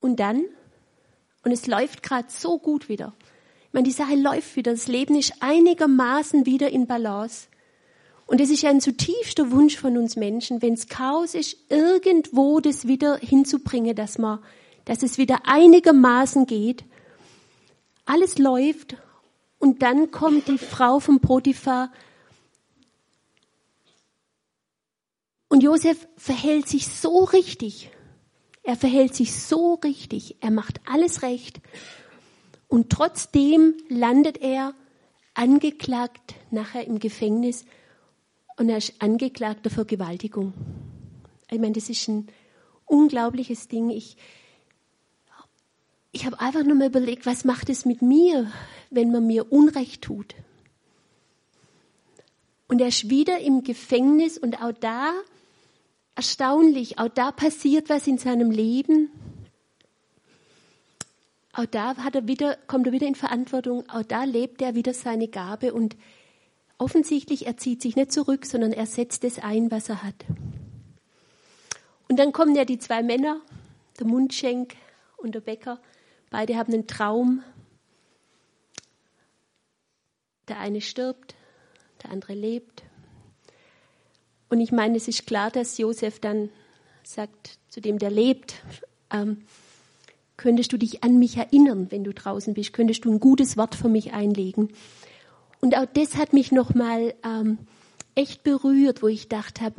Und 0.00 0.18
dann, 0.18 0.44
und 1.44 1.52
es 1.52 1.66
läuft 1.66 2.02
gerade 2.02 2.28
so 2.30 2.58
gut 2.58 2.88
wieder. 2.88 3.14
Ich 3.66 3.74
meine, 3.74 3.84
die 3.84 3.92
Sache 3.92 4.16
läuft 4.16 4.56
wieder. 4.56 4.72
Das 4.72 4.88
Leben 4.88 5.14
ist 5.14 5.34
einigermaßen 5.40 6.46
wieder 6.46 6.70
in 6.70 6.86
Balance. 6.86 7.48
Und 8.26 8.40
es 8.40 8.50
ist 8.50 8.64
ein 8.64 8.80
zutiefster 8.80 9.50
Wunsch 9.50 9.76
von 9.76 9.98
uns 9.98 10.16
Menschen, 10.16 10.62
wenn 10.62 10.74
es 10.74 10.88
Chaos 10.88 11.34
ist, 11.34 11.56
irgendwo 11.68 12.60
das 12.60 12.86
wieder 12.86 13.18
hinzubringen, 13.18 13.94
dass 13.94 14.18
man, 14.18 14.38
dass 14.84 15.02
es 15.02 15.18
wieder 15.18 15.40
einigermaßen 15.44 16.46
geht. 16.46 16.84
alles 18.06 18.38
läuft 18.38 18.96
und 19.58 19.82
dann 19.82 20.10
kommt 20.10 20.48
die 20.48 20.58
Frau 20.58 20.98
vom 21.00 21.20
Potiphar 21.20 21.92
und 25.50 25.64
Josef 25.64 26.06
verhält 26.16 26.68
sich 26.68 26.86
so 26.86 27.24
richtig. 27.24 27.90
Er 28.62 28.76
verhält 28.76 29.16
sich 29.16 29.34
so 29.34 29.74
richtig. 29.74 30.36
Er 30.40 30.52
macht 30.52 30.80
alles 30.86 31.22
recht. 31.22 31.60
Und 32.68 32.90
trotzdem 32.90 33.74
landet 33.88 34.38
er 34.38 34.74
angeklagt 35.34 36.34
nachher 36.52 36.86
im 36.86 37.00
Gefängnis 37.00 37.64
und 38.58 38.68
er 38.68 38.76
ist 38.78 39.02
angeklagt 39.02 39.64
der 39.64 39.72
Vergewaltigung. 39.72 40.52
Ich 41.50 41.58
meine, 41.58 41.72
das 41.72 41.90
ist 41.90 42.06
ein 42.06 42.28
unglaubliches 42.86 43.66
Ding. 43.66 43.90
Ich, 43.90 44.16
ich 46.12 46.26
habe 46.26 46.38
einfach 46.38 46.62
nur 46.62 46.76
mal 46.76 46.86
überlegt, 46.86 47.26
was 47.26 47.44
macht 47.44 47.70
es 47.70 47.84
mit 47.84 48.02
mir, 48.02 48.52
wenn 48.90 49.10
man 49.10 49.26
mir 49.26 49.50
Unrecht 49.50 50.02
tut? 50.02 50.36
Und 52.68 52.80
er 52.80 52.86
ist 52.86 53.10
wieder 53.10 53.40
im 53.40 53.64
Gefängnis 53.64 54.38
und 54.38 54.62
auch 54.62 54.72
da, 54.72 55.12
erstaunlich, 56.14 56.98
auch 56.98 57.08
da 57.08 57.32
passiert 57.32 57.88
was 57.88 58.06
in 58.06 58.18
seinem 58.18 58.50
Leben. 58.50 59.10
Auch 61.52 61.66
da 61.66 61.94
er 62.12 62.26
wieder, 62.28 62.56
kommt 62.66 62.86
er 62.86 62.92
wieder 62.92 63.06
in 63.06 63.14
Verantwortung, 63.14 63.88
auch 63.88 64.02
da 64.02 64.24
lebt 64.24 64.62
er 64.62 64.74
wieder 64.74 64.94
seine 64.94 65.28
Gabe 65.28 65.74
und 65.74 65.96
offensichtlich, 66.78 67.46
er 67.46 67.56
zieht 67.56 67.82
sich 67.82 67.96
nicht 67.96 68.12
zurück, 68.12 68.46
sondern 68.46 68.72
er 68.72 68.86
setzt 68.86 69.24
es 69.24 69.38
ein, 69.38 69.70
was 69.70 69.88
er 69.88 70.02
hat. 70.02 70.24
Und 72.08 72.18
dann 72.18 72.32
kommen 72.32 72.54
ja 72.54 72.64
die 72.64 72.78
zwei 72.78 73.02
Männer, 73.02 73.40
der 73.98 74.06
Mundschenk 74.06 74.74
und 75.18 75.34
der 75.34 75.40
Bäcker. 75.40 75.80
Beide 76.30 76.56
haben 76.56 76.72
einen 76.72 76.86
Traum. 76.86 77.42
Der 80.48 80.58
eine 80.58 80.80
stirbt, 80.80 81.34
der 82.02 82.10
andere 82.10 82.34
lebt. 82.34 82.82
Und 84.50 84.60
ich 84.60 84.72
meine, 84.72 84.96
es 84.96 85.06
ist 85.08 85.26
klar, 85.26 85.50
dass 85.50 85.78
Josef 85.78 86.18
dann 86.18 86.50
sagt 87.04 87.58
zu 87.68 87.80
dem, 87.80 87.98
der 88.00 88.10
lebt, 88.10 88.56
ähm, 89.12 89.42
könntest 90.36 90.72
du 90.72 90.76
dich 90.76 91.04
an 91.04 91.18
mich 91.18 91.36
erinnern, 91.36 91.86
wenn 91.90 92.02
du 92.02 92.12
draußen 92.12 92.52
bist, 92.54 92.72
könntest 92.72 93.04
du 93.04 93.12
ein 93.12 93.20
gutes 93.20 93.56
Wort 93.56 93.76
für 93.76 93.88
mich 93.88 94.12
einlegen. 94.12 94.70
Und 95.60 95.76
auch 95.76 95.86
das 95.86 96.16
hat 96.16 96.32
mich 96.32 96.50
nochmal 96.50 97.14
ähm, 97.24 97.58
echt 98.16 98.42
berührt, 98.42 99.02
wo 99.02 99.08
ich 99.08 99.28
gedacht 99.28 99.60
habe, 99.60 99.76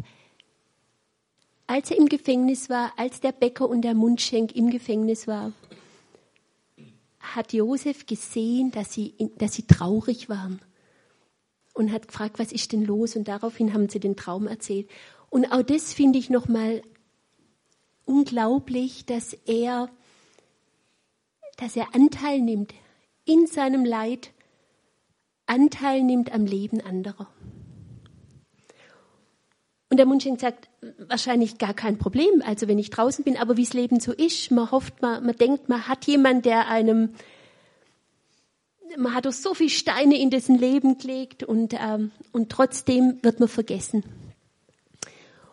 als 1.68 1.92
er 1.92 1.98
im 1.98 2.08
Gefängnis 2.08 2.70
war, 2.70 2.94
als 2.98 3.20
der 3.20 3.32
Bäcker 3.34 3.68
und 3.68 3.82
der 3.82 3.94
Mundschenk 3.94 4.56
im 4.56 4.70
Gefängnis 4.70 5.28
war, 5.28 5.52
hat 7.20 7.54
Josef 7.54 8.06
gesehen, 8.06 8.72
dass 8.72 8.94
sie, 8.94 9.14
dass 9.38 9.54
sie 9.54 9.64
traurig 9.64 10.30
waren 10.30 10.62
und 11.74 11.92
hat 11.92 12.08
gefragt, 12.08 12.40
was 12.40 12.52
ist 12.52 12.72
denn 12.72 12.84
los? 12.84 13.16
Und 13.16 13.28
daraufhin 13.28 13.74
haben 13.74 13.90
sie 13.90 14.00
den 14.00 14.16
Traum 14.16 14.48
erzählt. 14.48 14.90
Und 15.30 15.52
auch 15.52 15.64
das 15.64 15.94
finde 15.94 16.20
ich 16.20 16.30
nochmal 16.30 16.82
unglaublich, 18.06 19.06
dass 19.06 19.34
er, 19.34 19.90
dass 21.58 21.76
er 21.76 21.96
Anteil 21.96 22.42
nimmt 22.42 22.74
in 23.26 23.48
seinem 23.48 23.86
Leid 23.86 24.32
Anteil 25.52 26.02
nimmt 26.02 26.32
am 26.32 26.46
Leben 26.46 26.80
anderer. 26.80 27.28
Und 29.90 29.98
der 29.98 30.06
Mundschenk 30.06 30.40
sagt, 30.40 30.70
wahrscheinlich 31.10 31.58
gar 31.58 31.74
kein 31.74 31.98
Problem, 31.98 32.42
also 32.46 32.70
wenn 32.70 32.80
ich 32.80 32.90
draußen 32.90 33.26
bin, 33.26 33.36
aber 33.36 33.58
wie 33.58 33.66
das 33.66 33.74
Leben 33.74 34.00
so 34.00 34.14
ist, 34.14 34.50
man 34.52 34.72
hofft, 34.72 35.02
man, 35.02 35.26
man 35.26 35.36
denkt, 35.36 35.68
man 35.68 35.90
hat 35.90 36.06
jemand, 36.06 36.46
der 36.46 36.70
einem, 36.70 37.10
man 38.98 39.14
hat 39.14 39.26
doch 39.26 39.32
so 39.32 39.54
viele 39.54 39.70
Steine 39.70 40.20
in 40.20 40.30
dessen 40.30 40.58
Leben 40.58 40.98
gelegt 40.98 41.44
und, 41.44 41.74
ähm, 41.74 42.12
und 42.32 42.50
trotzdem 42.50 43.20
wird 43.22 43.40
man 43.40 43.50
vergessen. 43.50 44.04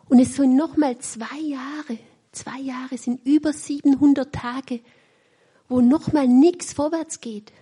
Und 0.08 0.18
es 0.18 0.36
sind 0.36 0.56
nochmal 0.56 0.98
zwei 0.98 1.38
Jahre, 1.40 1.98
zwei 2.32 2.58
Jahre 2.60 2.96
sind 2.96 3.24
über 3.26 3.52
700 3.52 4.32
Tage, 4.34 4.80
wo 5.68 5.80
nochmal 5.80 6.26
nichts 6.26 6.72
vorwärts 6.72 7.20
geht. 7.20 7.52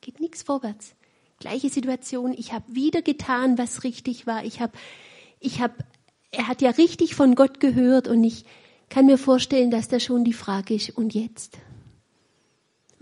Geht 0.00 0.20
nichts 0.20 0.42
vorwärts. 0.42 0.94
Gleiche 1.38 1.70
Situation. 1.70 2.34
Ich 2.36 2.52
habe 2.52 2.64
wieder 2.74 3.02
getan, 3.02 3.58
was 3.58 3.84
richtig 3.84 4.26
war. 4.26 4.44
Ich 4.44 4.60
habe, 4.60 4.72
ich 5.38 5.60
habe, 5.60 5.74
er 6.32 6.48
hat 6.48 6.62
ja 6.62 6.70
richtig 6.70 7.14
von 7.14 7.34
Gott 7.34 7.60
gehört 7.60 8.08
und 8.08 8.24
ich 8.24 8.44
kann 8.88 9.06
mir 9.06 9.18
vorstellen, 9.18 9.70
dass 9.70 9.88
da 9.88 10.00
schon 10.00 10.24
die 10.24 10.32
Frage 10.32 10.74
ist, 10.74 10.90
und 10.90 11.14
jetzt? 11.14 11.58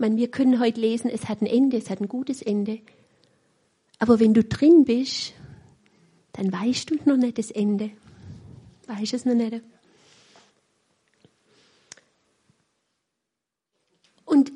Meine, 0.01 0.17
wir 0.17 0.31
können 0.31 0.59
heute 0.59 0.81
lesen, 0.81 1.11
es 1.11 1.29
hat 1.29 1.41
ein 1.41 1.45
Ende, 1.45 1.77
es 1.77 1.91
hat 1.91 2.01
ein 2.01 2.07
gutes 2.07 2.41
Ende. 2.41 2.79
Aber 3.99 4.19
wenn 4.19 4.33
du 4.33 4.43
drin 4.43 4.83
bist, 4.83 5.33
dann 6.33 6.51
weißt 6.51 6.89
du 6.89 6.95
noch 7.05 7.17
nicht 7.17 7.37
das 7.37 7.51
Ende. 7.51 7.91
Weißt 8.87 9.13
es 9.13 9.25
noch 9.25 9.35
nicht. 9.35 9.61
Und 14.25 14.51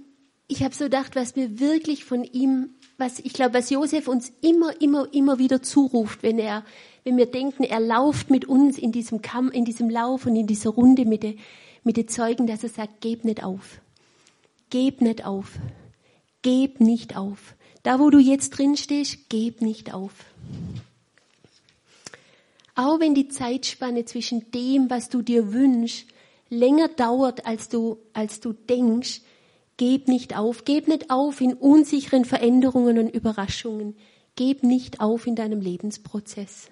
ich 0.47 0.63
habe 0.63 0.73
so 0.73 0.85
gedacht, 0.85 1.15
was 1.15 1.35
wir 1.35 1.59
wirklich 1.59 2.05
von 2.05 2.23
ihm 2.23 2.71
was 2.97 3.19
ich 3.19 3.33
glaube, 3.33 3.53
was 3.53 3.69
Josef 3.69 4.07
uns 4.07 4.33
immer, 4.41 4.81
immer, 4.81 5.13
immer 5.13 5.37
wieder 5.37 5.61
zuruft, 5.61 6.23
wenn 6.23 6.39
er, 6.39 6.63
wenn 7.03 7.17
wir 7.17 7.27
denken, 7.27 7.65
er 7.65 7.81
lauft 7.81 8.31
mit 8.31 8.45
uns 8.45 8.79
in 8.79 8.91
diesem 8.91 9.21
Kamm, 9.21 9.51
in 9.51 9.63
diesem 9.65 9.91
Lauf 9.91 10.25
und 10.25 10.35
in 10.35 10.47
dieser 10.47 10.71
Runde 10.71 11.05
mit 11.05 11.21
den, 11.21 11.37
mit 11.83 11.97
den 11.97 12.07
Zeugen, 12.07 12.47
dass 12.47 12.63
er 12.63 12.69
sagt, 12.69 13.01
geb 13.01 13.25
nicht 13.25 13.43
auf. 13.43 13.79
Geb 14.75 14.99
nicht 14.99 15.25
auf. 15.25 15.53
Geb 16.41 16.81
nicht 16.81 17.15
auf. 17.15 17.55
Da, 17.83 17.97
wo 17.97 18.09
du 18.09 18.19
jetzt 18.19 18.49
drin 18.49 18.75
stehst, 18.75 19.29
geb 19.29 19.61
nicht 19.61 19.93
auf. 19.93 20.11
Auch 22.75 22.99
wenn 22.99 23.15
die 23.15 23.29
Zeitspanne 23.29 24.03
zwischen 24.03 24.51
dem, 24.51 24.89
was 24.89 25.07
du 25.07 25.21
dir 25.21 25.53
wünschst, 25.53 26.09
länger 26.49 26.89
dauert, 26.89 27.45
als 27.45 27.69
du, 27.69 27.99
als 28.11 28.41
du 28.41 28.51
denkst, 28.51 29.21
Geb 29.77 30.09
nicht 30.09 30.37
auf, 30.37 30.65
geb 30.65 30.89
nicht 30.89 31.09
auf 31.09 31.39
in 31.39 31.53
unsicheren 31.53 32.25
Veränderungen 32.25 32.99
und 32.99 33.15
Überraschungen. 33.15 33.95
Geb 34.35 34.63
nicht 34.63 34.99
auf 34.99 35.25
in 35.25 35.37
deinem 35.37 35.61
Lebensprozess. 35.61 36.69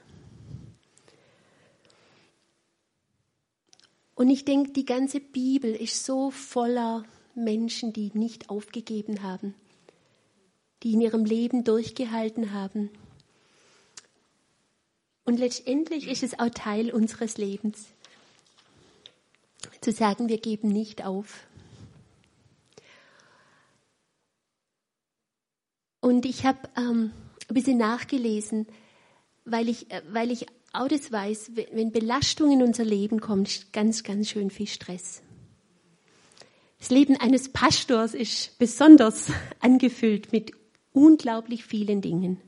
Und 4.14 4.30
ich 4.30 4.44
denke, 4.44 4.74
die 4.74 4.86
ganze 4.86 5.22
Bibel 5.22 5.74
ist 5.74 6.04
so 6.04 6.32
voller 6.32 7.06
Menschen, 7.36 7.94
die 7.94 8.12
nicht 8.14 8.50
aufgegeben 8.50 9.24
haben, 9.24 9.56
die 10.84 10.94
in 10.94 11.02
ihrem 11.02 11.26
Leben 11.26 11.64
durchgehalten 11.64 12.54
haben. 12.54 12.90
Und 15.26 15.40
letztendlich 15.40 16.08
ist 16.08 16.24
es 16.24 16.38
auch 16.38 16.50
Teil 16.50 16.92
unseres 16.92 17.38
Lebens, 17.38 17.88
zu 19.82 19.92
sagen, 19.92 20.30
wir 20.30 20.38
geben 20.38 20.70
nicht 20.70 21.06
auf. 21.06 21.46
Und 26.02 26.26
ich 26.26 26.46
habe 26.46 26.60
ähm, 26.76 27.12
ein 27.48 27.54
bisschen 27.54 27.78
nachgelesen, 27.78 28.68
weil 29.46 29.70
ich, 29.70 29.90
äh, 29.92 30.02
weil 30.12 30.32
ich 30.32 30.48
auch 30.74 30.88
das 30.88 31.12
weiß, 31.12 31.52
wenn 31.72 31.92
Belastung 31.92 32.52
in 32.52 32.64
unser 32.64 32.84
Leben 32.84 33.22
kommt, 33.22 33.72
ganz, 33.72 34.04
ganz 34.04 34.30
schön 34.30 34.50
viel 34.50 34.68
Stress. 34.68 35.22
Das 36.84 36.90
Leben 36.90 37.16
eines 37.16 37.48
Pastors 37.48 38.14
ist 38.14 38.60
besonders 38.60 39.32
angefüllt 39.62 40.34
mit 40.34 40.52
unglaublich 40.92 41.64
vielen 41.64 42.02
Dingen. 42.02 42.42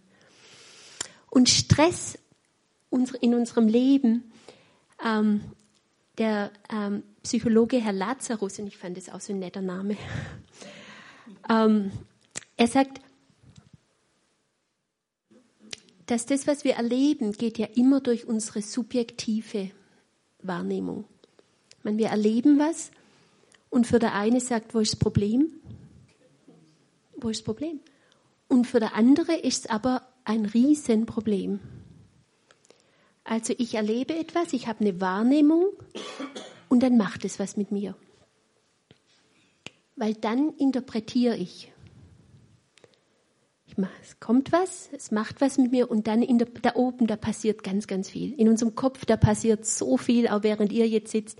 Und 1.30 1.48
Stress 1.48 2.20
in 3.22 3.34
unserem 3.34 3.70
Leben, 3.70 4.30
ähm, 5.06 5.40
der 6.18 6.52
ähm, 6.70 7.04
Psychologe 7.24 7.80
Herr 7.80 7.94
Lazarus, 7.94 8.60
und 8.60 8.68
ich 8.68 8.76
fand 8.76 8.98
das 8.98 9.08
auch 9.08 9.22
so 9.22 9.32
ein 9.32 9.40
netter 9.40 9.62
Name, 9.62 9.96
ähm, 11.50 11.94
er 12.58 12.68
sagt, 12.68 13.00
dass 16.08 16.26
das, 16.26 16.46
was 16.46 16.66
wir 16.66 16.74
erleben, 16.74 17.32
geht 17.32 17.58
ja 17.58 17.68
immer 17.68 18.02
durch 18.02 18.26
unsere 18.26 18.62
subjektive 18.62 19.72
Wahrnehmung. 20.42 21.06
meine, 21.84 21.98
wir 22.00 22.08
erleben 22.08 22.60
was 22.60 22.92
und 23.76 23.86
für 23.86 24.00
der 24.00 24.14
eine 24.14 24.40
sagt, 24.40 24.74
wo 24.74 24.80
ist 24.80 24.94
das 24.94 25.00
Problem? 25.00 25.52
Wo 27.18 27.28
ist 27.28 27.42
das 27.42 27.44
Problem? 27.44 27.82
Und 28.48 28.68
für 28.68 28.80
der 28.80 28.96
andere 28.96 29.34
ist 29.36 29.66
es 29.66 29.70
aber 29.70 30.08
ein 30.24 30.46
Riesenproblem. 30.46 31.60
Also 33.26 33.54
ich 33.58 33.76
erlebe 33.76 34.16
etwas, 34.16 34.54
ich 34.54 34.68
habe 34.68 34.80
eine 34.80 35.02
Wahrnehmung 35.02 35.74
und 36.70 36.84
dann 36.84 36.96
macht 36.96 37.26
es 37.26 37.38
was 37.38 37.58
mit 37.58 37.74
mir. 37.74 37.98
Weil 39.98 40.14
dann 40.14 40.54
interpretiere 40.54 41.36
ich 41.36 41.74
es 44.02 44.22
kommt 44.22 44.54
was, 44.54 44.90
es 44.94 45.12
macht 45.12 45.42
was 45.42 45.58
mit 45.58 45.72
mir 45.72 45.92
und 45.92 46.08
dann 46.08 46.22
der, 46.22 46.48
da 46.62 46.76
oben, 46.76 47.08
da 47.08 47.18
passiert 47.18 47.62
ganz, 47.62 47.88
ganz 47.88 48.10
viel. 48.10 48.34
In 48.40 48.48
unserem 48.48 48.74
Kopf, 48.74 49.04
da 49.04 49.18
passiert 49.18 49.66
so 49.66 49.98
viel, 49.98 50.30
auch 50.30 50.44
während 50.44 50.72
ihr 50.72 50.88
jetzt 50.88 51.12
sitzt. 51.12 51.40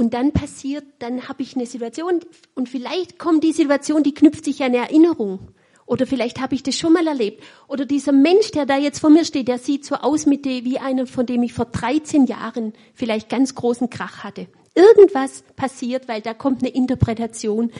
Und 0.00 0.14
dann 0.14 0.32
passiert, 0.32 0.84
dann 1.00 1.28
habe 1.28 1.42
ich 1.42 1.56
eine 1.56 1.66
Situation 1.66 2.20
und 2.54 2.70
vielleicht 2.70 3.18
kommt 3.18 3.44
die 3.44 3.52
Situation, 3.52 4.02
die 4.02 4.14
knüpft 4.14 4.46
sich 4.46 4.62
an 4.62 4.68
eine 4.68 4.78
Erinnerung. 4.78 5.48
Oder 5.84 6.06
vielleicht 6.06 6.40
habe 6.40 6.54
ich 6.54 6.62
das 6.62 6.78
schon 6.78 6.94
mal 6.94 7.06
erlebt. 7.06 7.44
Oder 7.68 7.84
dieser 7.84 8.12
Mensch, 8.12 8.50
der 8.50 8.64
da 8.64 8.78
jetzt 8.78 9.00
vor 9.00 9.10
mir 9.10 9.26
steht, 9.26 9.48
der 9.48 9.58
sieht 9.58 9.84
so 9.84 9.96
aus 9.96 10.24
mit 10.24 10.46
dem, 10.46 10.64
wie 10.64 10.78
einer, 10.78 11.06
von 11.06 11.26
dem 11.26 11.42
ich 11.42 11.52
vor 11.52 11.66
13 11.66 12.24
Jahren 12.24 12.72
vielleicht 12.94 13.28
ganz 13.28 13.54
großen 13.54 13.90
Krach 13.90 14.24
hatte. 14.24 14.46
Irgendwas 14.74 15.42
passiert, 15.54 16.08
weil 16.08 16.22
da 16.22 16.32
kommt 16.32 16.62
eine 16.62 16.70
Interpretation. 16.70 17.70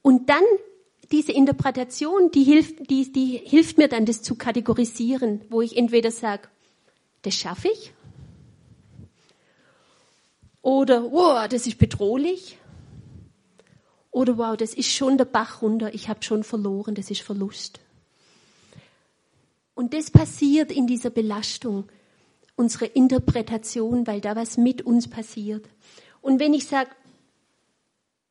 Und 0.00 0.30
dann 0.30 0.44
diese 1.12 1.32
Interpretation, 1.32 2.30
die 2.30 2.44
hilft, 2.44 2.88
die, 2.88 3.12
die 3.12 3.42
hilft 3.44 3.76
mir 3.76 3.88
dann, 3.88 4.06
das 4.06 4.22
zu 4.22 4.36
kategorisieren, 4.36 5.42
wo 5.50 5.60
ich 5.60 5.76
entweder 5.76 6.10
sage, 6.10 6.48
das 7.20 7.34
schaffe 7.34 7.68
ich, 7.68 7.92
oder 10.68 11.10
wow, 11.10 11.48
das 11.48 11.66
ist 11.66 11.78
bedrohlich, 11.78 12.58
oder 14.10 14.36
wow, 14.36 14.54
das 14.54 14.74
ist 14.74 14.90
schon 14.90 15.16
der 15.16 15.24
Bach 15.24 15.62
runter, 15.62 15.94
ich 15.94 16.10
habe 16.10 16.22
schon 16.22 16.44
verloren, 16.44 16.94
das 16.94 17.10
ist 17.10 17.22
Verlust. 17.22 17.80
Und 19.74 19.94
das 19.94 20.10
passiert 20.10 20.70
in 20.70 20.86
dieser 20.86 21.08
Belastung, 21.08 21.88
unsere 22.54 22.84
Interpretation, 22.84 24.06
weil 24.06 24.20
da 24.20 24.36
was 24.36 24.58
mit 24.58 24.82
uns 24.82 25.08
passiert. 25.08 25.66
Und 26.20 26.38
wenn 26.38 26.52
ich 26.52 26.66
sage, 26.66 26.90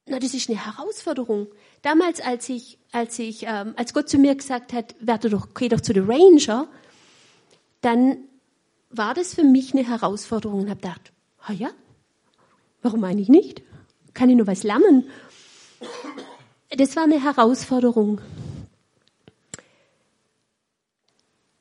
na, 0.06 0.20
das 0.20 0.36
ist 0.36 0.48
eine 0.48 0.64
Herausforderung. 0.64 1.48
Damals, 1.82 2.22
als 2.22 2.50
ich, 2.50 2.78
als 2.92 3.18
ich, 3.18 3.46
ähm, 3.48 3.74
als 3.78 3.96
Gott 3.96 4.10
zu 4.10 4.20
mir 4.20 4.36
gesagt 4.36 4.74
hat, 4.74 4.94
werde 5.00 5.32
doch, 5.32 5.56
geh 5.56 5.70
doch 5.70 5.82
zu 5.82 5.92
den 5.92 6.06
Ranger, 6.06 6.68
dann 7.82 8.20
war 8.92 9.16
das 9.16 9.34
für 9.34 9.44
mich 9.44 9.74
eine 9.74 9.88
Herausforderung 9.88 10.62
und 10.62 10.70
habe 10.70 10.82
gedacht, 10.82 11.12
ah 11.40 11.54
ja, 11.54 11.72
warum 12.88 13.04
eigentlich 13.04 13.28
nicht? 13.28 13.64
Kann 14.14 14.30
ich 14.30 14.38
nur 14.38 14.48
was 14.48 14.64
lernen? 14.64 15.10
Das 16.70 16.96
war 16.96 17.04
eine 17.04 17.22
Herausforderung. 17.22 18.22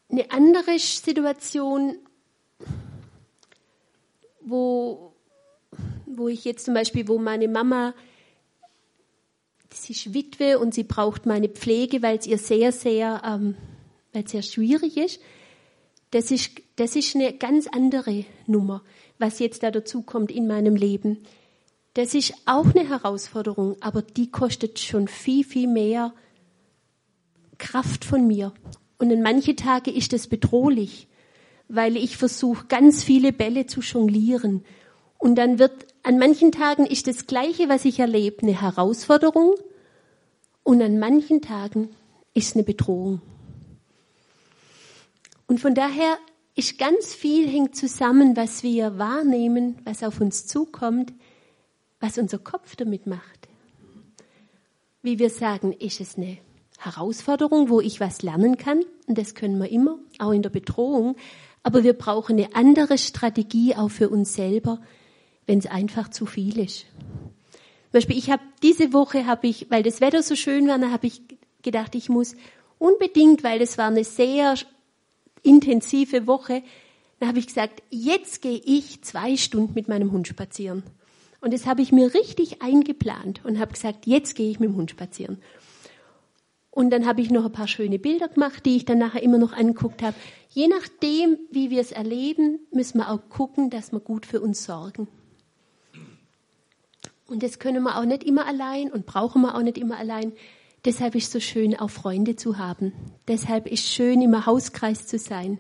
Eine 0.09 0.31
andere 0.31 0.79
Situation, 0.79 1.97
wo, 4.41 5.15
wo 6.07 6.29
ich 6.29 6.45
jetzt 6.45 6.65
zum 6.65 6.75
Beispiel, 6.75 7.09
wo 7.09 7.19
meine 7.19 7.49
Mama 7.49 7.93
sie 9.73 9.93
ist 9.93 10.15
Witwe 10.15 10.61
und 10.61 10.75
sie 10.75 10.85
braucht 10.85 11.27
meine 11.27 11.49
Pflege, 11.49 12.03
weil 12.03 12.19
es 12.19 12.27
ihr 12.27 12.39
sehr, 12.39 12.71
sehr, 12.71 13.21
ähm, 13.27 13.57
weil 14.13 14.23
es 14.25 14.31
sehr 14.31 14.43
schwierig 14.43 14.97
ist. 14.97 15.21
Das 16.13 16.31
ist, 16.31 16.53
das 16.77 16.95
ist 16.95 17.17
eine 17.17 17.37
ganz 17.37 17.67
andere 17.67 18.25
Nummer, 18.47 18.83
was 19.19 19.39
jetzt 19.39 19.63
da 19.63 19.71
dazu 19.71 20.03
kommt 20.03 20.31
in 20.31 20.47
meinem 20.47 20.77
Leben. 20.77 21.19
Das 21.95 22.15
ist 22.15 22.35
auch 22.45 22.67
eine 22.75 22.89
Herausforderung, 22.89 23.77
aber 23.81 24.03
die 24.03 24.31
kostet 24.31 24.79
schon 24.79 25.09
viel, 25.09 25.45
viel 25.45 25.67
mehr 25.67 26.13
Kraft 27.59 28.05
von 28.05 28.27
mir. 28.27 28.53
Und 28.99 29.11
in 29.11 29.23
manche 29.23 29.57
Tage 29.57 29.91
ist 29.91 30.13
das 30.13 30.27
bedrohlich, 30.27 31.09
weil 31.69 31.97
ich 31.97 32.17
versuche, 32.17 32.67
ganz 32.67 33.03
viele 33.03 33.33
Bälle 33.33 33.67
zu 33.67 33.81
jonglieren. 33.81 34.65
Und 35.19 35.37
dann 35.37 35.59
wird, 35.59 35.87
an 36.03 36.19
manchen 36.19 36.53
Tagen 36.53 36.87
ist 36.87 37.07
das 37.07 37.27
Gleiche, 37.27 37.69
was 37.69 37.85
ich 37.85 37.99
erlebe, 37.99 38.43
eine 38.43 38.61
Herausforderung 38.61 39.55
und 40.63 40.83
an 40.83 40.99
manchen 40.99 41.41
Tagen 41.41 41.91
ist 42.35 42.55
eine 42.55 42.65
Bedrohung. 42.65 43.23
Und 45.47 45.61
von 45.61 45.75
daher 45.75 46.19
ist 46.57 46.79
ganz 46.79 47.15
viel 47.15 47.49
hängt 47.49 47.77
zusammen, 47.77 48.35
was 48.35 48.63
wir 48.63 48.99
wahrnehmen, 48.99 49.77
was 49.85 50.03
auf 50.03 50.21
uns 50.21 50.47
zukommt, 50.47 51.13
was 52.01 52.17
unser 52.17 52.39
Kopf 52.39 52.77
damit 52.77 53.07
macht. 53.07 53.49
Wie 55.03 55.19
wir 55.19 55.31
sagen, 55.31 55.73
ist 55.73 56.01
es 56.01 56.17
eine 56.17 56.39
Herausforderung, 56.79 57.69
wo 57.69 57.81
ich 57.81 58.01
was 58.01 58.23
lernen 58.23 58.57
kann, 58.57 58.83
und 59.07 59.19
das 59.19 59.35
können 59.35 59.59
wir 59.59 59.71
immer, 59.71 59.99
auch 60.19 60.33
in 60.33 60.43
der 60.43 60.51
Bedrohung, 60.51 61.17
aber 61.63 61.85
wir 61.85 61.93
brauchen 61.93 62.39
eine 62.39 62.55
andere 62.55 62.97
Strategie 62.97 63.77
auch 63.77 63.91
für 63.91 64.09
uns 64.09 64.35
selber, 64.35 64.81
wenn 65.47 65.59
es 65.59 65.67
einfach 65.67 66.09
zu 66.09 66.25
viel 66.25 66.59
ist. 66.59 66.81
Zum 66.81 67.93
Beispiel, 67.93 68.19
ich 68.19 68.31
habe 68.31 68.43
diese 68.63 68.93
Woche 68.93 69.27
habe 69.27 69.47
ich, 69.47 69.71
weil 69.71 69.83
das 69.83 70.01
Wetter 70.01 70.23
so 70.23 70.35
schön 70.35 70.69
war, 70.69 70.81
habe 70.91 71.07
ich 71.07 71.23
gedacht, 71.63 71.95
ich 71.95 72.09
muss 72.09 72.35
unbedingt, 72.79 73.45
weil 73.45 73.59
das 73.59 73.79
war 73.79 73.89
eine 73.89 74.05
sehr 74.05 74.55
intensive 75.43 76.27
Woche, 76.27 76.63
da 77.21 77.29
habe 77.29 77.39
ich 77.39 77.47
gesagt, 77.47 77.83
jetzt 77.91 78.43
gehe 78.43 78.61
ich 78.65 79.03
zwei 79.03 79.37
Stunden 79.37 79.75
mit 79.75 79.89
meinem 79.89 80.13
Hund 80.13 80.29
spazieren. 80.29 80.83
Und 81.41 81.53
das 81.53 81.67
habe 81.67 81.83
ich 81.83 81.93
mir 81.93 82.13
richtig 82.15 82.63
eingeplant 82.63 83.45
und 83.45 83.59
habe 83.59 83.73
gesagt, 83.73 84.07
jetzt 84.07 84.35
gehe 84.35 84.51
ich 84.51 84.61
mit 84.61 84.71
dem 84.71 84.77
Hund 84.77 84.91
spazieren. 84.91 85.39
Und 86.71 86.91
dann 86.91 87.07
habe 87.07 87.23
ich 87.23 87.31
noch 87.31 87.47
ein 87.47 87.53
paar 87.53 87.69
schöne 87.69 87.99
Bilder 87.99 88.29
gemacht, 88.29 88.67
die 88.67 88.77
ich 88.77 88.85
dann 88.85 88.99
nachher 88.99 89.23
immer 89.23 89.39
noch 89.39 89.55
angeguckt 89.55 90.03
habe. 90.03 90.15
Je 90.51 90.69
nachdem, 90.69 91.39
wie 91.51 91.71
wir 91.71 91.81
es 91.81 91.91
erleben, 91.91 92.61
müssen 92.71 92.99
wir 92.99 93.11
auch 93.11 93.31
gucken, 93.31 93.71
dass 93.71 93.93
wir 93.93 94.01
gut 94.01 94.27
für 94.27 94.43
uns 94.43 94.65
sorgen. 94.65 95.09
Und 97.29 97.43
das 97.43 97.59
können 97.59 97.83
wir 97.83 97.97
auch 97.97 98.05
nicht 98.05 98.25
immer 98.25 98.47
allein 98.47 98.93
und 98.93 99.07
brauchen 99.07 99.41
wir 99.43 99.55
auch 99.55 99.63
nicht 99.63 99.79
immer 99.79 99.97
allein. 99.97 100.33
Deshalb 100.87 101.17
ist 101.17 101.27
es 101.27 101.33
so 101.33 101.41
schön, 101.41 101.77
auch 101.77 101.91
Freunde 101.91 102.37
zu 102.37 102.59
haben. 102.59 102.93
Deshalb 103.27 103.67
ist 103.67 103.85
es 103.85 103.93
schön, 103.93 104.23
im 104.23 104.47
Hauskreis 104.47 105.09
zu 105.09 105.19
sein. 105.19 105.59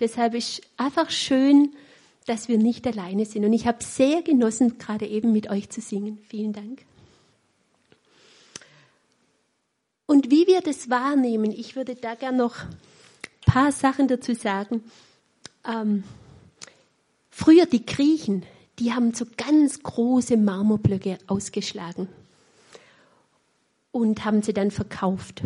Deshalb 0.00 0.32
ist 0.32 0.62
einfach 0.78 1.10
schön, 1.10 1.74
dass 2.24 2.48
wir 2.48 2.56
nicht 2.56 2.86
alleine 2.86 3.26
sind. 3.26 3.44
Und 3.44 3.52
ich 3.52 3.66
habe 3.66 3.84
sehr 3.84 4.22
genossen, 4.22 4.78
gerade 4.78 5.06
eben 5.06 5.30
mit 5.30 5.50
euch 5.50 5.68
zu 5.68 5.82
singen. 5.82 6.18
Vielen 6.26 6.54
Dank. 6.54 6.86
Und 10.06 10.30
wie 10.30 10.46
wir 10.46 10.62
das 10.62 10.88
wahrnehmen, 10.88 11.50
ich 11.50 11.76
würde 11.76 11.94
da 11.94 12.14
gerne 12.14 12.38
noch 12.38 12.62
ein 12.62 13.52
paar 13.52 13.72
Sachen 13.72 14.08
dazu 14.08 14.34
sagen. 14.34 14.82
Ähm, 15.68 16.02
früher 17.28 17.66
die 17.66 17.84
Griechen, 17.84 18.46
die 18.78 18.94
haben 18.94 19.12
so 19.12 19.26
ganz 19.36 19.82
große 19.82 20.38
Marmorblöcke 20.38 21.18
ausgeschlagen 21.26 22.08
und 23.92 24.24
haben 24.24 24.42
sie 24.42 24.52
dann 24.52 24.70
verkauft. 24.70 25.42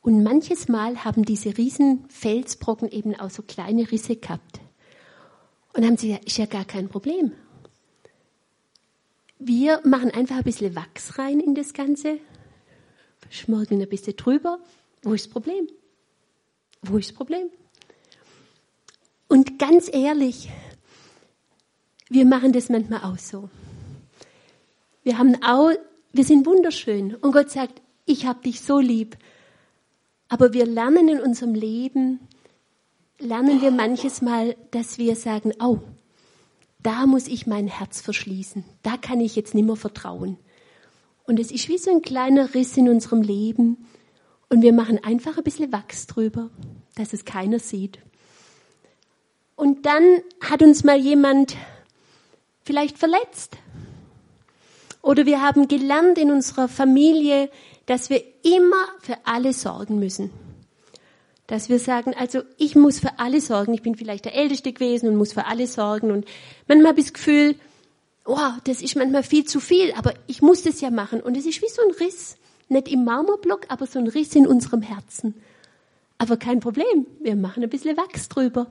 Und 0.00 0.22
manches 0.22 0.68
Mal 0.68 1.04
haben 1.04 1.24
diese 1.24 1.58
riesen 1.58 2.08
Felsbrocken 2.08 2.90
eben 2.90 3.14
auch 3.14 3.30
so 3.30 3.42
kleine 3.42 3.90
Risse 3.90 4.16
gehabt. 4.16 4.60
Und 5.74 5.84
haben 5.84 5.98
sie 5.98 6.08
gesagt, 6.08 6.26
ist 6.26 6.38
ja 6.38 6.46
gar 6.46 6.64
kein 6.64 6.88
Problem. 6.88 7.32
Wir 9.38 9.80
machen 9.84 10.10
einfach 10.10 10.36
ein 10.36 10.44
bisschen 10.44 10.74
Wachs 10.74 11.18
rein 11.18 11.40
in 11.40 11.54
das 11.54 11.72
Ganze, 11.72 12.18
schmorgeln 13.28 13.80
ein 13.80 13.88
bisschen 13.88 14.16
drüber. 14.16 14.58
Wo 15.02 15.12
ist 15.12 15.26
das 15.26 15.32
Problem? 15.32 15.68
Wo 16.82 16.96
ist 16.96 17.10
das 17.10 17.16
Problem? 17.16 17.48
Und 19.28 19.58
ganz 19.58 19.88
ehrlich, 19.92 20.50
wir 22.08 22.26
machen 22.26 22.52
das 22.52 22.68
manchmal 22.68 23.04
auch 23.04 23.18
so. 23.18 23.48
Wir 25.04 25.16
haben 25.16 25.42
auch, 25.42 25.70
wir 26.12 26.24
sind 26.24 26.46
wunderschön 26.46 27.14
und 27.14 27.32
Gott 27.32 27.50
sagt, 27.50 27.80
ich 28.06 28.26
habe 28.26 28.42
dich 28.42 28.60
so 28.60 28.78
lieb. 28.78 29.16
Aber 30.28 30.52
wir 30.52 30.66
lernen 30.66 31.08
in 31.08 31.20
unserem 31.20 31.54
Leben, 31.54 32.20
lernen 33.18 33.60
wir 33.60 33.70
manches 33.70 34.22
Mal, 34.22 34.56
dass 34.70 34.98
wir 34.98 35.16
sagen, 35.16 35.52
oh, 35.60 35.78
da 36.82 37.06
muss 37.06 37.28
ich 37.28 37.46
mein 37.46 37.66
Herz 37.66 38.00
verschließen. 38.00 38.64
Da 38.82 38.96
kann 38.96 39.20
ich 39.20 39.36
jetzt 39.36 39.54
nicht 39.54 39.66
mehr 39.66 39.76
vertrauen. 39.76 40.38
Und 41.24 41.38
es 41.38 41.50
ist 41.50 41.68
wie 41.68 41.78
so 41.78 41.90
ein 41.90 42.02
kleiner 42.02 42.54
Riss 42.54 42.76
in 42.76 42.88
unserem 42.88 43.22
Leben. 43.22 43.86
Und 44.48 44.62
wir 44.62 44.72
machen 44.72 45.02
einfach 45.04 45.36
ein 45.38 45.44
bisschen 45.44 45.72
Wachs 45.72 46.06
drüber, 46.06 46.50
dass 46.96 47.12
es 47.12 47.24
keiner 47.24 47.58
sieht. 47.58 47.98
Und 49.54 49.84
dann 49.86 50.02
hat 50.40 50.62
uns 50.62 50.84
mal 50.84 50.98
jemand 50.98 51.56
vielleicht 52.62 52.98
verletzt. 52.98 53.58
Oder 55.02 55.26
wir 55.26 55.40
haben 55.40 55.68
gelernt 55.68 56.18
in 56.18 56.30
unserer 56.30 56.68
Familie, 56.68 57.50
dass 57.86 58.10
wir 58.10 58.22
immer 58.42 58.86
für 59.00 59.16
alle 59.24 59.52
sorgen 59.52 59.98
müssen. 59.98 60.30
Dass 61.46 61.68
wir 61.68 61.78
sagen, 61.78 62.14
also 62.16 62.42
ich 62.58 62.76
muss 62.76 63.00
für 63.00 63.18
alle 63.18 63.40
sorgen. 63.40 63.74
Ich 63.74 63.82
bin 63.82 63.96
vielleicht 63.96 64.24
der 64.24 64.34
Älteste 64.34 64.72
gewesen 64.72 65.08
und 65.08 65.16
muss 65.16 65.32
für 65.32 65.46
alle 65.46 65.66
sorgen. 65.66 66.12
Und 66.12 66.26
manchmal 66.68 66.90
habe 66.90 67.00
ich 67.00 67.06
das 67.06 67.14
Gefühl, 67.14 67.56
oh, 68.24 68.52
das 68.64 68.82
ist 68.82 68.96
manchmal 68.96 69.22
viel 69.22 69.44
zu 69.44 69.58
viel, 69.58 69.92
aber 69.96 70.14
ich 70.26 70.42
muss 70.42 70.62
das 70.62 70.80
ja 70.80 70.90
machen. 70.90 71.20
Und 71.20 71.36
es 71.36 71.46
ist 71.46 71.62
wie 71.62 71.68
so 71.68 71.82
ein 71.82 71.94
Riss. 71.94 72.36
Nicht 72.68 72.88
im 72.88 73.04
Marmorblock, 73.04 73.66
aber 73.68 73.86
so 73.86 73.98
ein 73.98 74.06
Riss 74.06 74.36
in 74.36 74.46
unserem 74.46 74.82
Herzen. 74.82 75.34
Aber 76.18 76.36
kein 76.36 76.60
Problem. 76.60 77.06
Wir 77.20 77.34
machen 77.34 77.62
ein 77.62 77.70
bisschen 77.70 77.96
Wachs 77.96 78.28
drüber. 78.28 78.70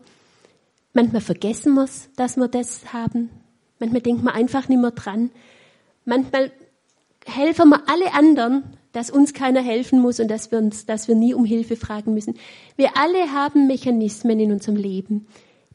Manchmal 0.94 1.22
vergessen 1.22 1.74
wir 1.74 1.90
dass 2.16 2.38
wir 2.38 2.48
das 2.48 2.94
haben. 2.94 3.30
Manchmal 3.80 4.02
denkt 4.02 4.24
man 4.24 4.34
einfach 4.34 4.70
nicht 4.70 4.80
mehr 4.80 4.92
dran. 4.92 5.32
Manchmal 6.10 6.52
helfen 7.24 7.70
wir 7.70 7.88
alle 7.88 8.16
anderen, 8.16 8.64
dass 8.94 9.12
uns 9.12 9.36
keiner 9.36 9.62
helfen 9.62 10.00
muss 10.00 10.20
und 10.20 10.28
dass 10.28 10.50
wir 10.50 10.58
uns, 10.58 10.88
dass 10.88 11.08
wir 11.08 11.14
nie 11.14 11.36
um 11.36 11.46
Hilfe 11.46 11.76
fragen 11.76 12.16
müssen. 12.16 12.34
Wir 12.78 12.98
alle 12.98 13.32
haben 13.32 13.68
Mechanismen 13.68 14.40
in 14.40 14.52
unserem 14.52 14.76
Leben, 14.76 15.28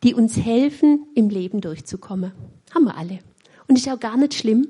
die 0.03 0.13
uns 0.13 0.37
helfen, 0.37 1.07
im 1.15 1.29
Leben 1.29 1.61
durchzukommen. 1.61 2.33
Haben 2.75 2.85
wir 2.85 2.97
alle. 2.97 3.21
Und 3.69 3.79
ist 3.79 3.89
auch 3.89 4.01
gar 4.01 4.17
nicht 4.17 4.35
schlimm, 4.35 4.67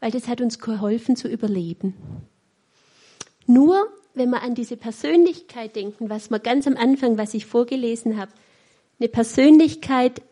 weil 0.00 0.10
das 0.10 0.28
hat 0.28 0.40
uns 0.40 0.60
geholfen 0.60 1.14
zu 1.14 1.28
überleben. 1.28 1.92
Nur 3.46 3.88
wenn 4.14 4.30
wir 4.30 4.40
an 4.40 4.54
diese 4.54 4.78
Persönlichkeit 4.78 5.76
denken, 5.76 6.08
was 6.08 6.30
wir 6.30 6.38
ganz 6.38 6.66
am 6.66 6.78
Anfang, 6.78 7.18
was 7.18 7.34
ich 7.34 7.44
vorgelesen 7.44 8.16
habe, 8.16 8.32
eine 8.98 9.10
Persönlichkeit, 9.10 10.22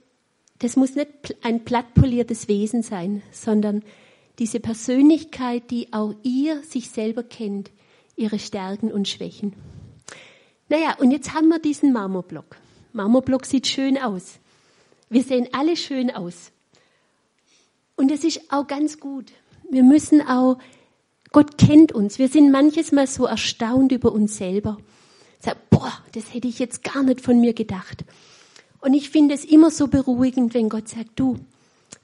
das 0.60 0.76
muss 0.76 0.94
nicht 0.94 1.36
ein 1.42 1.66
plattpoliertes 1.66 2.48
Wesen 2.48 2.82
sein, 2.82 3.22
sondern 3.30 3.82
diese 4.38 4.60
Persönlichkeit, 4.60 5.70
die 5.70 5.92
auch 5.92 6.14
ihr 6.22 6.62
sich 6.62 6.90
selber 6.90 7.22
kennt, 7.22 7.70
ihre 8.16 8.38
Stärken 8.38 8.90
und 8.92 9.08
Schwächen. 9.08 9.54
Naja, 10.68 10.96
und 10.98 11.10
jetzt 11.10 11.34
haben 11.34 11.48
wir 11.48 11.58
diesen 11.58 11.92
Marmorblock. 11.92 12.56
Marmorblock 12.92 13.46
sieht 13.46 13.66
schön 13.66 13.98
aus. 13.98 14.38
Wir 15.08 15.22
sehen 15.22 15.48
alle 15.52 15.76
schön 15.76 16.10
aus. 16.10 16.50
Und 17.96 18.10
das 18.10 18.24
ist 18.24 18.40
auch 18.50 18.66
ganz 18.66 18.98
gut. 18.98 19.32
Wir 19.70 19.84
müssen 19.84 20.20
auch, 20.22 20.58
Gott 21.32 21.58
kennt 21.58 21.92
uns. 21.92 22.18
Wir 22.18 22.28
sind 22.28 22.50
manches 22.50 22.92
Mal 22.92 23.06
so 23.06 23.26
erstaunt 23.26 23.92
über 23.92 24.12
uns 24.12 24.36
selber. 24.36 24.78
Sag, 25.38 25.68
boah, 25.70 25.92
das 26.12 26.32
hätte 26.32 26.48
ich 26.48 26.58
jetzt 26.58 26.82
gar 26.82 27.02
nicht 27.02 27.20
von 27.20 27.40
mir 27.40 27.52
gedacht. 27.52 28.04
Und 28.80 28.94
ich 28.94 29.10
finde 29.10 29.34
es 29.34 29.44
immer 29.44 29.70
so 29.70 29.88
beruhigend, 29.88 30.54
wenn 30.54 30.68
Gott 30.68 30.88
sagt, 30.88 31.10
du, 31.16 31.38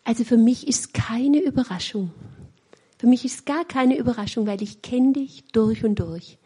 also 0.04 0.24
für 0.24 0.36
mich 0.36 0.66
ist 0.66 0.94
keine 0.94 1.40
Überraschung. 1.40 2.12
Für 2.98 3.06
mich 3.06 3.24
ist 3.24 3.46
gar 3.46 3.64
keine 3.64 3.96
Überraschung, 3.96 4.46
weil 4.46 4.62
ich 4.62 4.82
kenne 4.82 5.12
dich 5.14 5.44
durch 5.52 5.84
und 5.84 6.00
durch. 6.00 6.38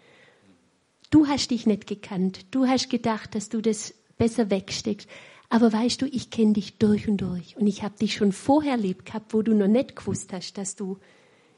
Du 1.10 1.26
hast 1.26 1.50
dich 1.50 1.66
nicht 1.66 1.86
gekannt. 1.86 2.46
Du 2.50 2.66
hast 2.66 2.90
gedacht, 2.90 3.34
dass 3.34 3.48
du 3.48 3.60
das 3.60 3.94
besser 4.18 4.50
wegsteckst. 4.50 5.08
Aber 5.48 5.72
weißt 5.72 6.02
du, 6.02 6.06
ich 6.06 6.30
kenne 6.30 6.54
dich 6.54 6.78
durch 6.78 7.08
und 7.08 7.18
durch. 7.18 7.56
Und 7.56 7.66
ich 7.66 7.82
habe 7.82 7.98
dich 7.98 8.14
schon 8.14 8.32
vorher 8.32 8.76
lieb 8.76 9.04
gehabt, 9.04 9.34
wo 9.34 9.42
du 9.42 9.54
noch 9.54 9.68
nicht 9.68 9.96
gewusst 9.96 10.32
hast, 10.32 10.58
dass 10.58 10.74
du, 10.74 10.98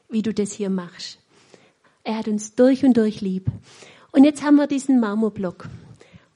wie 0.09 0.21
du 0.21 0.33
das 0.33 0.51
hier 0.51 0.69
machst. 0.69 1.19
Er 2.03 2.17
hat 2.17 2.27
uns 2.27 2.55
durch 2.55 2.85
und 2.85 2.95
durch 2.95 3.21
lieb. 3.21 3.51
Und 4.11 4.23
jetzt 4.23 4.43
haben 4.43 4.55
wir 4.55 4.67
diesen 4.67 4.99
Marmorblock. 4.99 5.67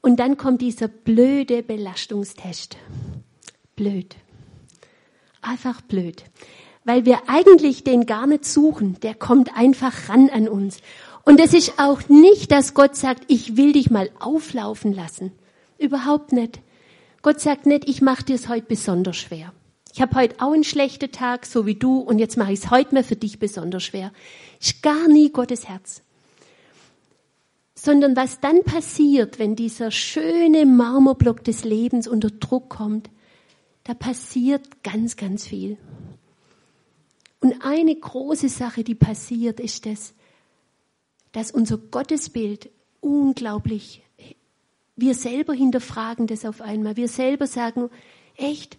Und 0.02 0.20
dann 0.20 0.38
kommt 0.38 0.62
dieser 0.62 0.88
blöde 0.88 1.64
Belastungstest. 1.64 2.78
Blöd. 3.76 4.16
Einfach 5.42 5.82
blöd. 5.82 6.24
Weil 6.84 7.06
wir 7.06 7.24
eigentlich 7.28 7.84
den 7.84 8.06
gar 8.06 8.28
nicht 8.28 8.46
suchen. 8.46 9.00
Der 9.02 9.16
kommt 9.16 9.56
einfach 9.56 10.10
ran 10.10 10.30
an 10.30 10.48
uns. 10.48 10.80
Und 11.24 11.40
es 11.40 11.54
ist 11.54 11.74
auch 11.78 12.10
nicht, 12.10 12.52
dass 12.52 12.74
Gott 12.74 12.96
sagt, 12.96 13.26
ich 13.28 13.58
will 13.58 13.74
dich 13.74 13.92
mal 13.92 14.10
auflaufen 14.20 14.94
lassen. 14.94 15.32
Überhaupt 15.78 16.32
nicht. 16.32 16.60
Gott 17.22 17.40
sagt 17.40 17.66
nicht, 17.66 17.88
ich 17.88 18.02
mache 18.02 18.24
dir 18.24 18.36
es 18.36 18.50
heute 18.50 18.66
besonders 18.68 19.18
schwer. 19.18 19.54
Ich 19.94 20.02
habe 20.02 20.16
heute 20.16 20.36
auch 20.40 20.54
einen 20.54 20.64
schlechten 20.64 21.12
Tag, 21.12 21.46
so 21.46 21.66
wie 21.66 21.76
du, 21.76 22.00
und 22.00 22.18
jetzt 22.18 22.38
mache 22.38 22.54
ich 22.54 22.60
es 22.60 22.72
heute 22.72 22.96
mal 22.96 23.04
für 23.04 23.16
dich 23.16 23.40
besonders 23.40 23.84
schwer. 23.84 24.12
Ist 24.60 24.82
gar 24.82 25.08
nie 25.08 25.32
Gottes 25.32 25.68
Herz. 25.68 26.02
Sondern 27.76 28.16
was 28.16 28.40
dann 28.40 28.64
passiert, 28.64 29.38
wenn 29.38 29.56
dieser 29.56 29.92
schöne 29.92 30.66
Marmorblock 30.66 31.44
des 31.44 31.64
Lebens 31.64 32.08
unter 32.08 32.30
Druck 32.30 32.70
kommt, 32.70 33.10
da 33.84 33.94
passiert 33.94 34.84
ganz, 34.84 35.16
ganz 35.16 35.48
viel. 35.48 35.78
Und 37.40 37.64
eine 37.64 37.96
große 37.96 38.50
Sache, 38.50 38.84
die 38.84 38.96
passiert, 38.96 39.60
ist 39.60 39.86
das, 39.86 40.14
dass 41.32 41.52
unser 41.52 41.78
Gottesbild 41.78 42.70
unglaublich 43.00 44.04
wir 45.02 45.16
selber 45.16 45.54
hinterfragen 45.54 46.28
das 46.28 46.46
auf 46.46 46.62
einmal. 46.62 46.96
Wir 46.96 47.08
selber 47.08 47.48
sagen, 47.48 47.90
echt, 48.36 48.78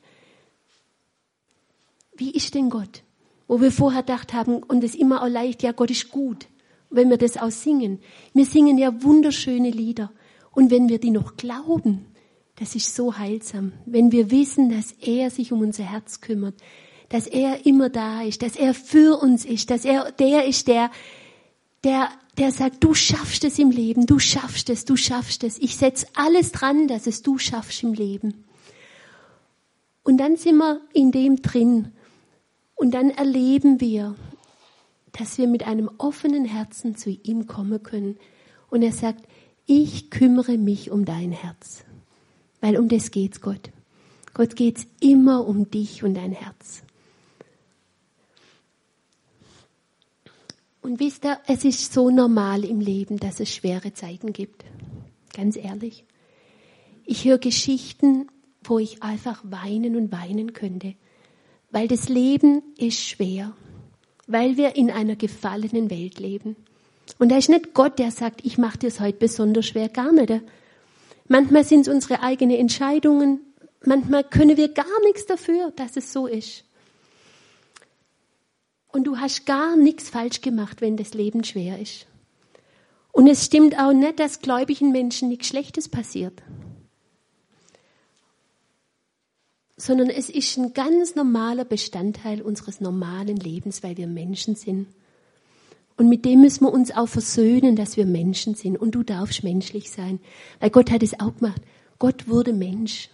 wie 2.17 2.31
ist 2.31 2.55
denn 2.55 2.71
Gott? 2.71 3.03
Wo 3.49 3.61
wir 3.61 3.73
vorher 3.73 4.03
gedacht 4.03 4.33
haben, 4.33 4.63
und 4.63 4.85
es 4.85 4.95
immer 4.95 5.23
auch 5.23 5.29
leicht, 5.29 5.63
ja, 5.63 5.73
Gott 5.73 5.91
ist 5.91 6.11
gut, 6.11 6.47
wenn 6.91 7.11
wir 7.11 7.19
das 7.19 7.37
auch 7.37 7.51
singen. 7.51 8.01
Wir 8.33 8.47
singen 8.47 8.79
ja 8.79 9.03
wunderschöne 9.03 9.71
Lieder. 9.71 10.13
Und 10.53 10.71
wenn 10.71 10.89
wir 10.89 10.99
die 10.99 11.11
noch 11.11 11.37
glauben, 11.37 12.07
das 12.63 12.77
ist 12.77 12.95
so 12.95 13.19
heilsam. 13.19 13.73
Wenn 13.87 14.13
wir 14.13 14.31
wissen, 14.31 14.71
dass 14.71 14.93
er 14.93 15.31
sich 15.31 15.51
um 15.51 15.63
unser 15.63 15.83
Herz 15.83 16.21
kümmert, 16.21 16.55
dass 17.09 17.27
er 17.27 17.67
immer 17.67 17.91
da 17.91 18.23
ist, 18.23 18.41
dass 18.41 18.55
er 18.55 18.73
für 18.73 19.21
uns 19.21 19.45
ist, 19.45 19.69
dass 19.69 19.85
er 19.85 20.13
der 20.13 20.47
ist, 20.47 20.69
der, 20.69 20.93
der 21.83 22.09
der 22.39 22.53
sagt, 22.53 22.85
du 22.85 22.95
schaffst 22.95 23.43
es 23.43 23.59
im 23.59 23.71
Leben, 23.71 24.07
du 24.07 24.21
schaffst 24.21 24.71
es, 24.71 24.85
du 24.85 24.97
schaffst 24.97 25.43
es. 25.43 25.59
Ich 25.59 25.77
setze 25.77 26.07
alles 26.15 26.53
dran, 26.53 26.87
dass 26.87 27.09
es 27.09 27.23
du 27.23 27.37
schaffst 27.37 27.83
im 27.83 27.95
Leben. 27.95 28.45
Und 30.05 30.19
dann 30.19 30.37
sind 30.37 30.57
wir 30.59 30.81
in 30.93 31.11
dem 31.11 31.43
drin. 31.43 31.91
Und 32.77 32.93
dann 32.93 33.11
erleben 33.11 33.81
wir, 33.81 34.15
dass 35.11 35.37
wir 35.37 35.49
mit 35.49 35.67
einem 35.67 35.91
offenen 35.99 36.45
Herzen 36.45 36.97
zu 36.97 37.11
ihm 37.11 37.49
kommen 37.49 37.83
können. 37.83 38.19
Und 38.71 38.83
er 38.83 38.93
sagt, 38.93 39.27
ich 39.67 40.11
kümmere 40.11 40.57
mich 40.59 40.93
um 40.93 41.05
dein 41.05 41.33
Herz. 41.33 41.85
Weil 42.63 42.79
um 42.79 42.89
das 42.89 43.11
geht's 43.11 43.41
Gott. 43.43 43.71
Gott 44.33 44.57
geht's 44.57 44.87
immer 45.01 45.47
um 45.47 45.71
dich 45.71 46.05
und 46.05 46.15
dein 46.15 46.33
Herz. 46.33 46.83
Und 50.81 51.01
wisst 51.01 51.25
ihr, 51.25 51.39
es 51.47 51.65
ist 51.65 51.93
so 51.93 52.11
normal 52.11 52.65
im 52.65 52.81
Leben, 52.81 53.19
dass 53.19 53.41
es 53.41 53.55
schwere 53.55 53.93
Zeiten 53.93 54.33
gibt. 54.33 54.65
Ganz 55.35 55.57
ehrlich. 55.57 56.05
Ich 57.05 57.25
höre 57.25 57.39
Geschichten, 57.39 58.29
wo 58.63 58.79
ich 58.79 59.03
einfach 59.03 59.43
weinen 59.45 59.97
und 59.97 60.13
weinen 60.13 60.53
könnte. 60.53 60.95
Weil 61.73 61.89
das 61.89 62.09
Leben 62.09 62.63
ist 62.79 63.01
schwer. 63.01 63.55
Weil 64.29 64.57
wir 64.57 64.77
in 64.77 64.91
einer 64.91 65.17
gefallenen 65.17 65.91
Welt 65.91 66.21
leben. 66.21 66.55
Und 67.19 67.31
da 67.31 67.39
ist 67.39 67.49
nicht 67.49 67.75
Gott, 67.75 67.99
der 67.99 68.13
sagt, 68.13 68.45
ich 68.45 68.57
mache 68.57 68.79
dir 68.79 68.87
es 68.87 69.01
heute 69.01 69.19
besonders 69.19 69.67
schwer, 69.67 69.89
gar 69.89 70.13
nicht. 70.13 70.43
Manchmal 71.33 71.65
sind 71.65 71.87
es 71.87 71.89
unsere 71.89 72.21
eigenen 72.21 72.59
Entscheidungen. 72.59 73.41
Manchmal 73.87 74.23
können 74.23 74.59
wir 74.59 74.69
gar 74.69 75.01
nichts 75.07 75.25
dafür, 75.25 75.71
dass 75.71 75.97
es 75.97 76.13
so 76.13 76.27
ist. 76.27 76.65
Und 78.89 79.05
du 79.05 79.17
hast 79.17 79.47
gar 79.47 79.75
nichts 79.75 80.11
falsch 80.11 80.43
gemacht, 80.43 80.83
wenn 80.83 80.99
das 80.99 81.15
Leben 81.15 81.43
schwer 81.43 81.81
ist. 81.81 82.07
Und 83.13 83.29
es 83.29 83.47
stimmt 83.47 83.79
auch 83.79 83.95
nicht, 83.95 84.21
dass 84.21 84.41
gläubigen 84.41 84.93
Menschen 84.93 85.31
nichts 85.31 85.47
Schlechtes 85.47 85.89
passiert. 85.89 86.43
Sondern 89.79 90.11
es 90.11 90.29
ist 90.29 90.59
ein 90.59 90.75
ganz 90.75 91.15
normaler 91.15 91.65
Bestandteil 91.65 92.43
unseres 92.43 92.83
normalen 92.83 93.39
Lebens, 93.39 93.83
weil 93.83 93.97
wir 93.97 94.07
Menschen 94.07 94.55
sind. 94.55 94.87
Und 96.03 96.09
mit 96.09 96.25
dem 96.25 96.41
müssen 96.41 96.65
wir 96.65 96.73
uns 96.73 96.91
auch 96.91 97.09
versöhnen, 97.09 97.77
dass 97.77 97.97
wir 97.97 98.07
Menschen 98.07 98.57
sind. 98.57 98.77
Und 98.77 98.97
du 98.97 99.05
darfst 99.05 99.45
menschlich 99.45 99.91
sein. 99.91 100.19
Weil 100.59 100.71
Gott 100.71 100.91
hat 100.91 101.03
es 101.03 101.21
auch 101.21 101.37
gemacht. 101.37 101.63
Gott 101.99 102.29
wurde 102.29 102.53
Mensch. 102.53 103.09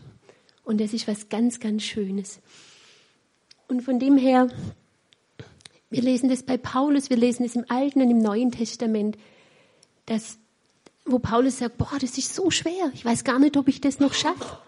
Und 0.65 0.81
das 0.81 0.95
ist 0.95 1.07
was 1.07 1.29
ganz, 1.29 1.61
ganz 1.61 1.83
Schönes. 1.83 2.41
Und 3.69 3.83
von 3.83 3.99
dem 3.99 4.17
her 4.17 4.49
wir 5.91 6.03
lesen 6.03 6.29
das 6.29 6.43
bei 6.43 6.57
Paulus, 6.57 7.09
wir 7.09 7.17
lesen 7.17 7.45
es 7.45 7.57
im 7.57 7.65
Alten 7.69 8.03
und 8.03 8.11
im 8.11 8.19
Neuen 8.19 8.53
Testament, 8.53 9.17
dass, 10.07 10.39
wo 11.07 11.19
Paulus 11.19 11.59
sagt, 11.59 11.79
boah, 11.79 11.99
das 12.01 12.19
ist 12.19 12.35
so 12.35 12.51
schwer, 12.51 12.91
ich 12.95 13.05
weiß 13.05 13.25
gar 13.25 13.39
nicht, 13.39 13.57
ob 13.57 13.69
ich 13.69 13.81
das 13.81 13.99
noch 13.99 14.13
schaffe. 14.13 14.59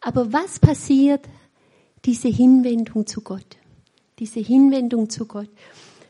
Aber 0.00 0.32
was 0.32 0.58
passiert? 0.58 1.26
Diese 2.04 2.28
Hinwendung 2.28 3.06
zu 3.06 3.22
Gott. 3.22 3.56
Diese 4.18 4.40
Hinwendung 4.40 5.10
zu 5.10 5.26
Gott. 5.26 5.48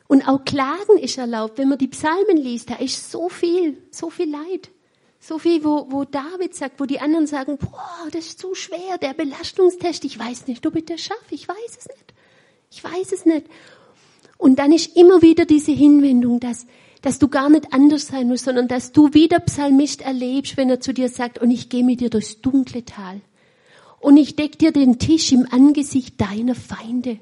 Und 0.09 0.27
auch 0.27 0.45
Klagen 0.45 0.99
ist 0.99 1.19
erlaubt. 1.19 1.59
Wenn 1.59 1.69
man 1.69 1.79
die 1.79 1.87
Psalmen 1.87 2.39
liest, 2.39 2.71
da 2.71 2.77
ist 2.77 3.11
so 3.11 3.29
viel, 3.29 3.77
so 3.91 4.11
viel 4.11 4.31
Leid. 4.31 4.71
So 5.21 5.39
viel, 5.39 5.63
wo, 5.63 5.87
wo 5.91 6.05
David 6.05 6.55
sagt, 6.55 6.81
wo 6.81 6.87
die 6.87 7.01
anderen 7.01 7.27
sagen, 7.27 7.59
boah, 7.59 8.09
das 8.11 8.27
ist 8.27 8.39
zu 8.39 8.55
schwer, 8.55 8.99
der 9.01 9.15
Belastungstest, 9.15 10.05
ich 10.05 10.19
weiß 10.19 10.47
nicht, 10.47 10.67
ob 10.67 10.77
ich 10.77 10.87
das 10.87 11.01
schaffe, 11.01 11.35
ich 11.35 11.47
weiß 11.47 11.77
es 11.79 11.89
nicht. 11.89 12.15
Ich 12.71 12.83
weiß 12.83 13.13
es 13.13 13.27
nicht. 13.27 13.47
Und 14.39 14.59
dann 14.59 14.73
ist 14.73 14.97
immer 14.97 15.21
wieder 15.21 15.45
diese 15.45 15.73
Hinwendung, 15.73 16.41
dass, 16.41 16.67
dass 17.03 17.19
du 17.19 17.29
gar 17.29 17.51
nicht 17.51 17.75
anders 17.75 18.07
sein 18.07 18.29
musst, 18.29 18.45
sondern 18.45 18.69
dass 18.69 18.93
du 18.93 19.13
wieder 19.13 19.41
Psalmist 19.41 20.01
erlebst, 20.01 20.57
wenn 20.57 20.71
er 20.71 20.81
zu 20.81 20.95
dir 20.95 21.09
sagt, 21.09 21.39
und 21.39 21.51
ich 21.51 21.69
gehe 21.69 21.85
mit 21.85 22.01
dir 22.01 22.09
durchs 22.09 22.41
dunkle 22.41 22.85
Tal. 22.85 23.21
Und 24.01 24.17
ich 24.17 24.37
deck 24.37 24.59
dir 24.59 24.71
den 24.71 24.99
Tisch 24.99 25.33
im 25.33 25.47
Angesicht 25.51 26.21
deiner 26.21 26.55
Feinde. 26.55 27.19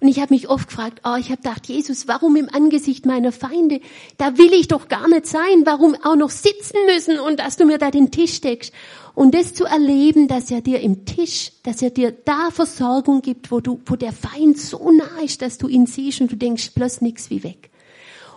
Und 0.00 0.08
ich 0.08 0.20
habe 0.20 0.34
mich 0.34 0.48
oft 0.48 0.68
gefragt, 0.68 1.00
oh, 1.04 1.16
ich 1.18 1.30
habe 1.30 1.42
gedacht, 1.42 1.66
Jesus, 1.66 2.08
warum 2.08 2.36
im 2.36 2.48
Angesicht 2.52 3.06
meiner 3.06 3.32
Feinde? 3.32 3.80
Da 4.18 4.36
will 4.38 4.52
ich 4.52 4.68
doch 4.68 4.88
gar 4.88 5.08
nicht 5.08 5.26
sein. 5.26 5.64
Warum 5.64 5.94
auch 6.02 6.16
noch 6.16 6.30
sitzen 6.30 6.76
müssen 6.86 7.18
und 7.18 7.40
dass 7.40 7.56
du 7.56 7.64
mir 7.64 7.78
da 7.78 7.90
den 7.90 8.10
Tisch 8.10 8.40
deckst? 8.40 8.72
Und 9.14 9.34
das 9.34 9.54
zu 9.54 9.64
erleben, 9.64 10.26
dass 10.26 10.50
er 10.50 10.60
dir 10.60 10.80
im 10.80 11.04
Tisch, 11.04 11.52
dass 11.62 11.80
er 11.82 11.90
dir 11.90 12.10
da 12.10 12.50
Versorgung 12.50 13.22
gibt, 13.22 13.50
wo 13.52 13.60
du, 13.60 13.80
wo 13.86 13.94
der 13.94 14.12
Feind 14.12 14.58
so 14.58 14.90
nah 14.90 15.22
ist, 15.22 15.40
dass 15.40 15.56
du 15.56 15.68
ihn 15.68 15.86
siehst 15.86 16.20
und 16.20 16.32
du 16.32 16.36
denkst 16.36 16.72
bloß 16.74 17.00
nichts 17.00 17.30
wie 17.30 17.44
weg. 17.44 17.70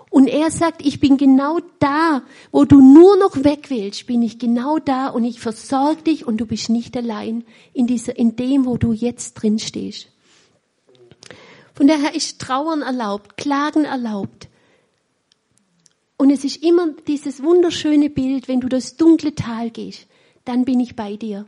Und 0.09 0.27
er 0.27 0.51
sagt, 0.51 0.85
ich 0.85 0.99
bin 0.99 1.17
genau 1.17 1.59
da, 1.79 2.23
wo 2.51 2.63
du 2.63 2.79
nur 2.79 3.17
noch 3.17 3.43
weg 3.43 3.69
willst, 3.69 4.07
bin 4.07 4.21
ich 4.21 4.39
genau 4.39 4.79
da 4.79 5.09
und 5.09 5.25
ich 5.25 5.39
versorge 5.39 6.03
dich 6.03 6.25
und 6.25 6.37
du 6.37 6.45
bist 6.45 6.69
nicht 6.69 6.95
allein 6.95 7.43
in 7.73 7.87
dieser, 7.87 8.17
in 8.17 8.35
dem, 8.35 8.65
wo 8.65 8.77
du 8.77 8.93
jetzt 8.93 9.33
drin 9.33 9.59
stehst. 9.59 10.07
Von 11.77 11.85
daher 11.85 12.15
ist 12.15 12.41
Trauern 12.41 12.81
erlaubt, 12.81 13.37
Klagen 13.37 13.85
erlaubt. 13.85 14.47
Und 16.17 16.31
es 16.31 16.43
ist 16.43 16.63
immer 16.63 16.89
dieses 17.07 17.43
wunderschöne 17.43 18.09
Bild, 18.09 18.47
wenn 18.47 18.61
du 18.61 18.67
das 18.67 18.97
dunkle 18.97 19.35
Tal 19.35 19.69
gehst, 19.69 20.07
dann 20.43 20.65
bin 20.65 20.79
ich 20.79 20.95
bei 20.95 21.17
dir. 21.17 21.45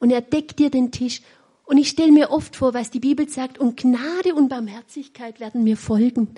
Und 0.00 0.10
er 0.10 0.20
deckt 0.20 0.58
dir 0.58 0.68
den 0.68 0.90
Tisch. 0.90 1.22
Und 1.64 1.78
ich 1.78 1.90
stelle 1.90 2.10
mir 2.10 2.32
oft 2.32 2.56
vor, 2.56 2.74
was 2.74 2.90
die 2.90 2.98
Bibel 2.98 3.28
sagt, 3.28 3.60
und 3.60 3.76
Gnade 3.76 4.34
und 4.34 4.48
Barmherzigkeit 4.48 5.38
werden 5.38 5.62
mir 5.62 5.76
folgen. 5.76 6.34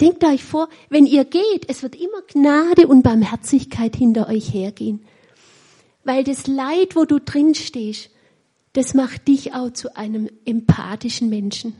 Denkt 0.00 0.22
euch 0.22 0.44
vor, 0.44 0.68
wenn 0.90 1.06
ihr 1.06 1.24
geht, 1.24 1.68
es 1.68 1.82
wird 1.82 1.96
immer 1.96 2.22
Gnade 2.28 2.86
und 2.86 3.02
Barmherzigkeit 3.02 3.96
hinter 3.96 4.28
euch 4.28 4.54
hergehen. 4.54 5.04
Weil 6.04 6.22
das 6.22 6.46
Leid, 6.46 6.94
wo 6.94 7.04
du 7.04 7.18
drin 7.18 7.56
stehst, 7.56 8.10
das 8.74 8.94
macht 8.94 9.26
dich 9.26 9.54
auch 9.54 9.72
zu 9.72 9.96
einem 9.96 10.30
empathischen 10.44 11.28
Menschen. 11.28 11.74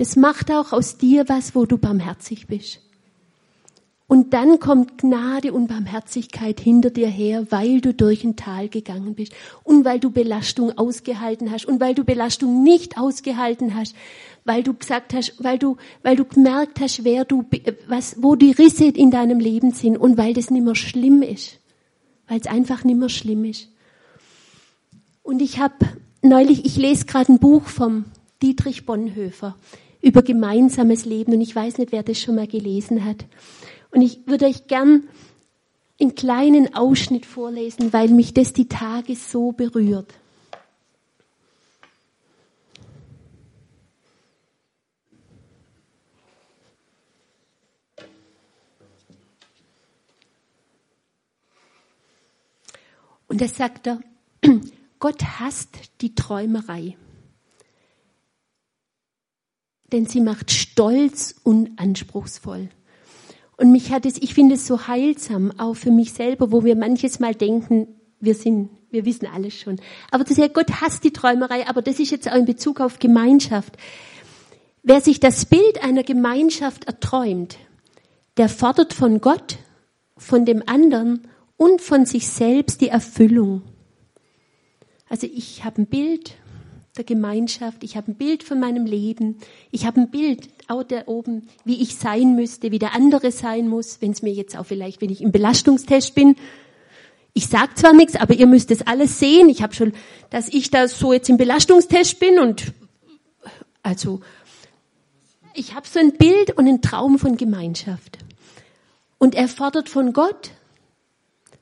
Das 0.00 0.16
macht 0.16 0.50
auch 0.50 0.72
aus 0.72 0.96
dir 0.96 1.28
was, 1.28 1.54
wo 1.54 1.66
du 1.66 1.76
barmherzig 1.76 2.46
bist. 2.46 2.80
Und 4.06 4.32
dann 4.32 4.58
kommt 4.58 4.96
Gnade 4.96 5.52
und 5.52 5.66
Barmherzigkeit 5.66 6.58
hinter 6.58 6.88
dir 6.88 7.08
her, 7.08 7.48
weil 7.50 7.82
du 7.82 7.92
durch 7.92 8.24
ein 8.24 8.34
Tal 8.34 8.70
gegangen 8.70 9.14
bist. 9.14 9.34
Und 9.62 9.84
weil 9.84 10.00
du 10.00 10.10
Belastung 10.10 10.72
ausgehalten 10.78 11.50
hast. 11.50 11.66
Und 11.66 11.80
weil 11.80 11.94
du 11.94 12.04
Belastung 12.04 12.62
nicht 12.62 12.96
ausgehalten 12.96 13.74
hast, 13.74 13.94
weil 14.46 14.62
du 14.62 14.72
gesagt 14.72 15.12
hast, 15.12 15.34
weil 15.44 15.58
du, 15.58 15.76
weil 16.02 16.16
du 16.16 16.24
gemerkt 16.24 16.80
hast, 16.80 17.04
wer 17.04 17.26
du, 17.26 17.44
was, 17.86 18.22
wo 18.22 18.36
die 18.36 18.52
Risse 18.52 18.86
in 18.86 19.10
deinem 19.10 19.38
Leben 19.38 19.72
sind. 19.72 19.98
Und 19.98 20.16
weil 20.16 20.32
das 20.32 20.50
nicht 20.50 20.64
mehr 20.64 20.76
schlimm 20.76 21.20
ist, 21.20 21.58
weil 22.26 22.40
es 22.40 22.46
einfach 22.46 22.84
nicht 22.84 22.98
mehr 22.98 23.10
schlimm 23.10 23.44
ist. 23.44 23.68
Und 25.22 25.42
ich 25.42 25.58
habe 25.58 25.74
neulich, 26.22 26.64
ich 26.64 26.78
lese 26.78 27.04
gerade 27.04 27.34
ein 27.34 27.38
Buch 27.38 27.64
vom 27.64 28.06
Dietrich 28.40 28.86
Bonhoeffer 28.86 29.56
über 30.02 30.22
gemeinsames 30.22 31.04
Leben 31.04 31.32
und 31.32 31.40
ich 31.40 31.54
weiß 31.54 31.78
nicht, 31.78 31.92
wer 31.92 32.02
das 32.02 32.20
schon 32.20 32.36
mal 32.36 32.46
gelesen 32.46 33.04
hat. 33.04 33.24
Und 33.90 34.02
ich 34.02 34.26
würde 34.26 34.46
euch 34.46 34.66
gern 34.66 35.08
einen 36.00 36.14
kleinen 36.14 36.74
Ausschnitt 36.74 37.26
vorlesen, 37.26 37.92
weil 37.92 38.08
mich 38.08 38.32
das 38.32 38.52
die 38.52 38.68
Tage 38.68 39.14
so 39.16 39.52
berührt. 39.52 40.14
Und 53.28 53.40
da 53.40 53.46
sagt 53.46 53.86
er, 53.86 54.00
Gott 54.98 55.22
hasst 55.22 55.68
die 56.00 56.16
Träumerei, 56.16 56.96
denn 59.92 60.06
sie 60.06 60.20
macht 60.20 60.50
stolz 60.50 61.34
und 61.42 61.78
anspruchsvoll. 61.78 62.68
Und 63.56 63.72
mich 63.72 63.92
hat 63.92 64.06
es, 64.06 64.16
ich 64.16 64.34
finde 64.34 64.54
es 64.54 64.66
so 64.66 64.86
heilsam, 64.86 65.52
auch 65.58 65.74
für 65.74 65.90
mich 65.90 66.12
selber, 66.12 66.50
wo 66.50 66.64
wir 66.64 66.76
manches 66.76 67.20
Mal 67.20 67.34
denken, 67.34 67.88
wir 68.18 68.34
sind, 68.34 68.70
wir 68.90 69.04
wissen 69.04 69.26
alles 69.26 69.54
schon. 69.54 69.80
Aber 70.10 70.24
das 70.24 70.36
ja, 70.36 70.48
Gott 70.48 70.80
hasst 70.80 71.04
die 71.04 71.12
Träumerei, 71.12 71.68
aber 71.68 71.82
das 71.82 72.00
ist 72.00 72.10
jetzt 72.10 72.30
auch 72.30 72.36
in 72.36 72.46
Bezug 72.46 72.80
auf 72.80 72.98
Gemeinschaft. 72.98 73.76
Wer 74.82 75.00
sich 75.02 75.20
das 75.20 75.44
Bild 75.44 75.82
einer 75.84 76.02
Gemeinschaft 76.02 76.86
erträumt, 76.86 77.58
der 78.38 78.48
fordert 78.48 78.94
von 78.94 79.20
Gott, 79.20 79.58
von 80.16 80.46
dem 80.46 80.62
anderen 80.66 81.28
und 81.56 81.82
von 81.82 82.06
sich 82.06 82.28
selbst 82.28 82.80
die 82.80 82.88
Erfüllung. 82.88 83.62
Also 85.10 85.26
ich 85.26 85.64
habe 85.64 85.82
ein 85.82 85.86
Bild 85.86 86.36
der 86.96 87.04
Gemeinschaft, 87.04 87.84
ich 87.84 87.96
habe 87.96 88.10
ein 88.10 88.16
Bild 88.16 88.42
von 88.42 88.58
meinem 88.58 88.84
Leben, 88.84 89.38
ich 89.70 89.86
habe 89.86 90.00
ein 90.00 90.10
Bild 90.10 90.48
auch 90.68 90.82
da 90.82 91.02
oben, 91.06 91.48
wie 91.64 91.80
ich 91.80 91.96
sein 91.96 92.34
müsste, 92.34 92.72
wie 92.72 92.78
der 92.78 92.94
andere 92.94 93.30
sein 93.30 93.68
muss, 93.68 94.00
wenn 94.00 94.10
es 94.10 94.22
mir 94.22 94.32
jetzt 94.32 94.56
auch 94.56 94.66
vielleicht, 94.66 95.00
wenn 95.00 95.10
ich 95.10 95.20
im 95.20 95.32
Belastungstest 95.32 96.14
bin. 96.14 96.36
Ich 97.32 97.46
sag 97.46 97.78
zwar 97.78 97.92
nichts, 97.92 98.16
aber 98.16 98.34
ihr 98.34 98.46
müsst 98.46 98.70
es 98.70 98.86
alles 98.86 99.20
sehen. 99.20 99.48
Ich 99.48 99.62
habe 99.62 99.74
schon, 99.74 99.92
dass 100.30 100.48
ich 100.48 100.70
da 100.70 100.88
so 100.88 101.12
jetzt 101.12 101.28
im 101.28 101.36
Belastungstest 101.36 102.18
bin 102.18 102.38
und 102.40 102.72
also 103.82 104.20
ich 105.54 105.74
habe 105.74 105.86
so 105.86 105.98
ein 105.98 106.12
Bild 106.12 106.56
und 106.56 106.66
einen 106.66 106.82
Traum 106.82 107.18
von 107.18 107.36
Gemeinschaft. 107.36 108.18
Und 109.18 109.34
er 109.34 109.48
fordert 109.48 109.88
von 109.88 110.12
Gott, 110.12 110.50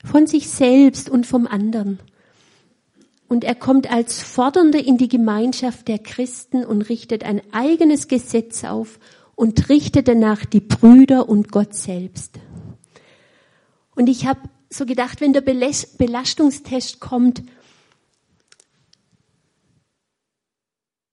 von 0.04 0.26
sich 0.26 0.48
selbst 0.48 1.10
und 1.10 1.26
vom 1.26 1.46
anderen. 1.46 1.98
Und 3.28 3.44
er 3.44 3.54
kommt 3.54 3.90
als 3.90 4.22
Fordernder 4.22 4.82
in 4.82 4.96
die 4.96 5.08
Gemeinschaft 5.08 5.86
der 5.86 5.98
Christen 5.98 6.64
und 6.64 6.88
richtet 6.88 7.24
ein 7.24 7.42
eigenes 7.52 8.08
Gesetz 8.08 8.64
auf 8.64 8.98
und 9.34 9.68
richtet 9.68 10.08
danach 10.08 10.46
die 10.46 10.60
Brüder 10.60 11.28
und 11.28 11.52
Gott 11.52 11.74
selbst. 11.74 12.40
Und 13.94 14.08
ich 14.08 14.26
habe 14.26 14.40
so 14.70 14.86
gedacht, 14.86 15.20
wenn 15.20 15.32
der 15.32 15.42
Belastungstest 15.42 17.00
kommt, 17.00 17.42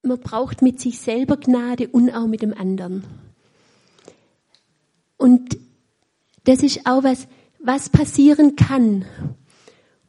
man 0.02 0.20
braucht 0.20 0.62
mit 0.62 0.80
sich 0.80 1.00
selber 1.00 1.38
Gnade 1.38 1.88
und 1.88 2.12
auch 2.12 2.28
mit 2.28 2.42
dem 2.42 2.54
anderen. 2.54 3.04
Und 5.18 5.58
das 6.44 6.62
ist 6.64 6.86
auch 6.86 7.04
was, 7.04 7.28
was 7.60 7.90
passieren 7.90 8.56
kann, 8.56 9.06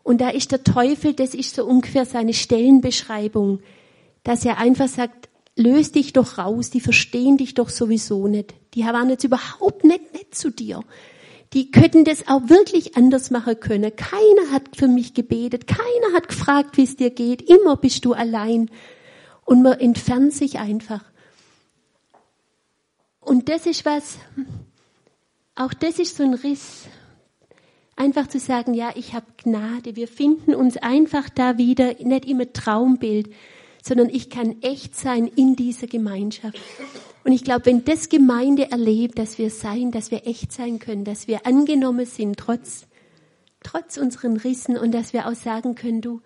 und 0.07 0.21
da 0.21 0.29
ist 0.29 0.53
der 0.53 0.63
Teufel, 0.63 1.15
das 1.15 1.35
ist 1.35 1.57
so 1.57 1.65
ungefähr 1.65 2.07
seine 2.07 2.33
Stellenbeschreibung, 2.33 3.59
dass 4.23 4.45
er 4.45 4.59
einfach 4.59 4.87
sagt, 4.87 5.29
löst 5.57 5.97
dich 5.97 6.13
doch 6.13 6.39
raus, 6.39 6.71
die 6.71 6.79
verstehen 6.79 7.39
dich 7.39 7.55
doch 7.55 7.69
sowieso 7.69 8.29
nicht. 8.29 8.55
Die 8.75 8.85
waren 8.85 9.11
jetzt 9.11 9.25
überhaupt 9.25 9.83
nicht 9.83 10.13
nett 10.15 10.33
zu 10.33 10.51
dir. 10.51 10.85
Die 11.55 11.73
könnten 11.73 12.05
das 12.05 12.29
auch 12.29 12.49
wirklich 12.49 12.97
anders 12.97 13.33
machen 13.33 13.59
können. 13.59 13.97
Keiner 13.97 14.53
hat 14.53 14.77
für 14.77 14.87
mich 14.87 15.13
gebetet, 15.13 15.67
keiner 15.67 16.15
hat 16.15 16.29
gefragt, 16.29 16.77
wie 16.77 16.85
es 16.85 16.95
dir 16.95 17.11
geht. 17.11 17.43
Immer 17.43 17.77
bist 17.77 18.05
du 18.05 18.13
allein. 18.13 18.71
Und 19.45 19.63
man 19.65 19.81
entfernt 19.81 20.33
sich 20.33 20.61
einfach. 20.61 21.03
Und 23.19 23.49
das 23.49 23.67
ist 23.67 23.85
was, 23.85 24.19
auch 25.57 25.75
das 25.75 25.99
ist 25.99 26.17
so 26.17 26.23
ein 26.23 26.35
Riss, 26.35 26.85
Einfach 27.97 28.27
zu 28.27 28.39
sagen, 28.39 28.75
ja, 28.75 28.93
ich 28.95 29.15
habe 29.15 29.27
Gnade. 29.43 29.97
Wir 29.97 30.07
finden 30.07 30.55
uns 30.55 30.77
einfach 30.77 31.31
da 31.31 31.57
wieder, 31.57 31.95
nicht 31.95 32.27
immer 32.27 32.53
Traumbild, 32.53 33.33
sondern 33.83 34.11
ich 34.11 34.29
kann 34.29 34.61
echt 34.63 34.95
sein 34.95 35.27
in 35.27 35.57
dieser 35.57 35.87
Gemeinschaft. 35.87 36.59
Und 37.25 37.33
ich 37.33 37.43
glaube, 37.43 37.67
wenn 37.67 37.85
das 37.85 38.09
Gemeinde 38.09 38.71
erlebt, 38.71 39.19
dass 39.19 39.39
wir 39.39 39.51
sein, 39.51 39.91
dass 39.93 40.11
wir 40.11 40.27
echt 40.27 40.53
sein 40.53 40.79
können, 40.79 41.05
dass 41.05 41.27
wir 41.27 41.47
angenommen 41.47 42.05
sind, 42.05 42.37
trotz, 42.37 42.87
trotz 43.63 43.97
unseren 43.97 44.37
Rissen 44.37 44.77
und 44.77 44.93
dass 44.93 45.13
wir 45.13 45.27
auch 45.27 45.35
sagen 45.35 45.75
können, 45.75 46.03
du, 46.03 46.21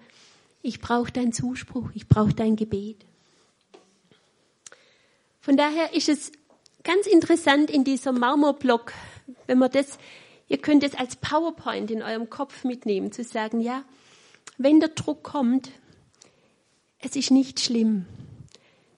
ich 0.62 0.80
brauche 0.80 1.12
deinen 1.12 1.32
Zuspruch, 1.32 1.88
ich 1.94 2.08
brauche 2.08 2.34
dein 2.34 2.56
Gebet. 2.56 3.06
Von 5.40 5.56
daher 5.56 5.94
ist 5.94 6.08
es 6.08 6.32
ganz 6.82 7.06
interessant 7.06 7.70
in 7.70 7.84
dieser 7.84 8.12
Marmorblock, 8.12 8.92
wenn 9.46 9.58
man 9.58 9.70
das 9.70 9.98
Ihr 10.50 10.58
könnt 10.58 10.82
es 10.82 10.96
als 10.96 11.14
PowerPoint 11.14 11.92
in 11.92 12.02
eurem 12.02 12.28
Kopf 12.28 12.64
mitnehmen, 12.64 13.12
zu 13.12 13.22
sagen, 13.22 13.60
ja, 13.60 13.84
wenn 14.58 14.80
der 14.80 14.88
Druck 14.88 15.22
kommt, 15.22 15.70
es 16.98 17.14
ist 17.14 17.30
nicht 17.30 17.60
schlimm. 17.60 18.04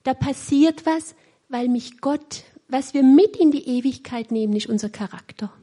Da 0.03 0.15
passiert 0.15 0.87
was, 0.87 1.13
weil 1.49 1.69
mich 1.69 2.01
Gott, 2.01 2.43
was 2.69 2.95
wir 2.95 3.03
mit 3.03 3.37
in 3.37 3.51
die 3.51 3.67
Ewigkeit 3.67 4.31
nehmen, 4.31 4.55
ist 4.55 4.65
unser 4.65 4.89
Charakter. 4.89 5.53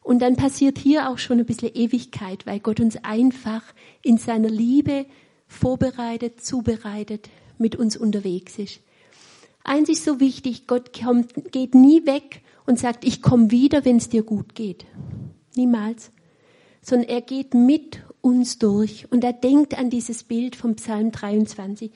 Und 0.00 0.20
dann 0.20 0.36
passiert 0.36 0.78
hier 0.78 1.10
auch 1.10 1.18
schon 1.18 1.38
ein 1.38 1.44
bisschen 1.44 1.74
Ewigkeit, 1.74 2.46
weil 2.46 2.60
Gott 2.60 2.80
uns 2.80 2.96
einfach 3.04 3.62
in 4.00 4.16
seiner 4.16 4.48
Liebe 4.48 5.04
vorbereitet, 5.46 6.42
zubereitet, 6.42 7.28
mit 7.58 7.76
uns 7.76 7.98
unterwegs 7.98 8.58
ist. 8.58 8.80
Eins 9.64 9.90
ist 9.90 10.04
so 10.04 10.18
wichtig, 10.18 10.66
Gott 10.66 10.98
kommt, 10.98 11.52
geht 11.52 11.74
nie 11.74 12.06
weg 12.06 12.40
und 12.66 12.78
sagt, 12.78 13.04
ich 13.04 13.22
komme 13.22 13.50
wieder, 13.50 13.84
wenn 13.84 13.96
es 13.96 14.08
dir 14.08 14.22
gut 14.22 14.54
geht. 14.54 14.86
Niemals. 15.54 16.10
Sondern 16.82 17.08
er 17.08 17.20
geht 17.20 17.54
mit 17.54 18.02
uns 18.20 18.58
durch 18.58 19.06
und 19.10 19.24
er 19.24 19.32
denkt 19.32 19.78
an 19.78 19.90
dieses 19.90 20.24
Bild 20.24 20.56
vom 20.56 20.76
Psalm 20.76 21.12
23. 21.12 21.90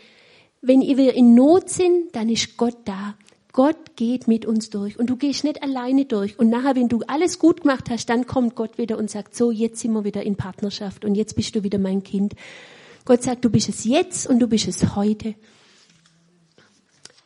Wenn 0.61 0.81
wir 0.81 1.15
in 1.15 1.35
Not 1.35 1.71
sind, 1.71 2.15
dann 2.15 2.29
ist 2.29 2.57
Gott 2.57 2.77
da. 2.85 3.15
Gott 3.53 3.97
geht 3.97 4.29
mit 4.29 4.47
uns 4.47 4.71
durch 4.71 4.99
und 4.99 5.09
du 5.09 5.17
gehst 5.17 5.43
nicht 5.45 5.63
alleine 5.63 6.05
durch. 6.05 6.39
Und 6.39 6.51
nachher, 6.51 6.77
wenn 6.77 6.89
du 6.89 7.01
alles 7.07 7.39
gut 7.39 7.63
gemacht 7.63 7.91
hast, 7.91 8.09
dann 8.09 8.27
kommt 8.27 8.55
Gott 8.55 8.79
wieder 8.79 8.99
und 8.99 9.11
sagt, 9.11 9.35
so, 9.35 9.51
jetzt 9.51 9.81
sind 9.81 9.93
wir 9.93 10.05
wieder 10.05 10.23
in 10.23 10.37
Partnerschaft 10.37 11.05
und 11.05 11.15
jetzt 11.15 11.35
bist 11.35 11.55
du 11.55 11.65
wieder 11.65 11.79
mein 11.79 12.03
Kind. 12.03 12.35
Gott 13.05 13.23
sagt, 13.23 13.45
du 13.45 13.51
bist 13.51 13.69
es 13.69 13.85
jetzt 13.85 14.27
und 14.27 14.39
du 14.39 14.49
bist 14.49 14.69
es 14.69 14.95
heute. 14.95 15.35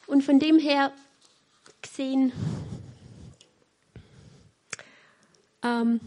Und 0.07 0.23
von 0.23 0.39
dem 0.39 0.59
her 0.59 0.93
gesehen, 1.83 2.33
ähm, 5.63 6.01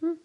hm. 0.00 0.16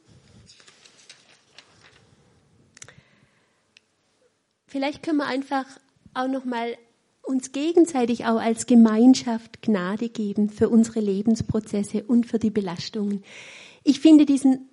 Vielleicht 4.68 5.04
können 5.04 5.18
wir 5.18 5.28
einfach 5.28 5.66
auch 6.14 6.28
noch 6.28 6.46
mal 6.46 6.78
uns 7.24 7.52
gegenseitig 7.52 8.26
auch 8.26 8.40
als 8.40 8.66
Gemeinschaft 8.66 9.62
Gnade 9.62 10.10
geben 10.10 10.50
für 10.50 10.70
unsere 10.70 11.00
Lebensprozesse 11.00 12.04
und 12.04 12.26
für 12.26 12.38
die 12.38 12.50
Belastungen. 12.50 13.24
Ich 13.84 14.00
finde 14.02 14.26
diesen 14.26 14.70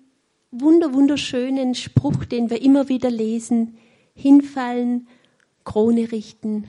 wunder, 0.51 0.93
wunderschönen 0.93 1.75
Spruch, 1.75 2.25
den 2.25 2.49
wir 2.49 2.61
immer 2.61 2.89
wieder 2.89 3.09
lesen, 3.09 3.77
hinfallen, 4.13 5.07
Krone 5.63 6.11
richten, 6.11 6.67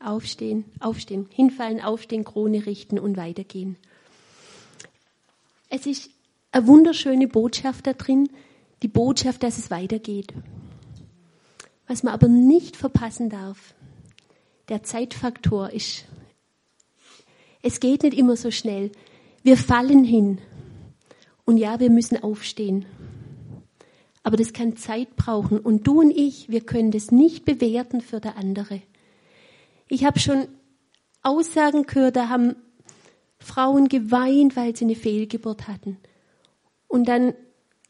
aufstehen, 0.00 0.64
aufstehen, 0.80 1.26
hinfallen, 1.30 1.80
aufstehen, 1.80 2.24
Krone 2.24 2.66
richten 2.66 2.98
und 2.98 3.16
weitergehen. 3.16 3.76
Es 5.68 5.86
ist 5.86 6.10
eine 6.52 6.66
wunderschöne 6.66 7.28
Botschaft 7.28 7.86
da 7.86 7.92
drin, 7.92 8.28
die 8.82 8.88
Botschaft, 8.88 9.42
dass 9.42 9.58
es 9.58 9.70
weitergeht. 9.70 10.32
Was 11.86 12.02
man 12.02 12.14
aber 12.14 12.28
nicht 12.28 12.76
verpassen 12.76 13.28
darf, 13.28 13.74
der 14.68 14.82
Zeitfaktor 14.82 15.70
ist, 15.70 16.04
es 17.62 17.80
geht 17.80 18.02
nicht 18.02 18.16
immer 18.16 18.36
so 18.36 18.50
schnell. 18.50 18.92
Wir 19.42 19.56
fallen 19.56 20.04
hin. 20.04 20.38
Und 21.44 21.56
ja, 21.56 21.80
wir 21.80 21.90
müssen 21.90 22.22
aufstehen. 22.22 22.86
Aber 24.22 24.36
das 24.36 24.52
kann 24.52 24.76
Zeit 24.76 25.16
brauchen. 25.16 25.58
Und 25.58 25.86
du 25.86 26.00
und 26.00 26.10
ich, 26.10 26.48
wir 26.48 26.60
können 26.60 26.90
das 26.90 27.10
nicht 27.10 27.44
bewerten 27.44 28.00
für 28.00 28.20
der 28.20 28.36
andere. 28.36 28.82
Ich 29.88 30.04
habe 30.04 30.18
schon 30.18 30.46
Aussagen 31.22 31.84
gehört, 31.84 32.16
da 32.16 32.28
haben 32.28 32.56
Frauen 33.38 33.88
geweint, 33.88 34.56
weil 34.56 34.76
sie 34.76 34.84
eine 34.84 34.96
Fehlgeburt 34.96 35.68
hatten. 35.68 35.98
Und 36.86 37.08
dann 37.08 37.34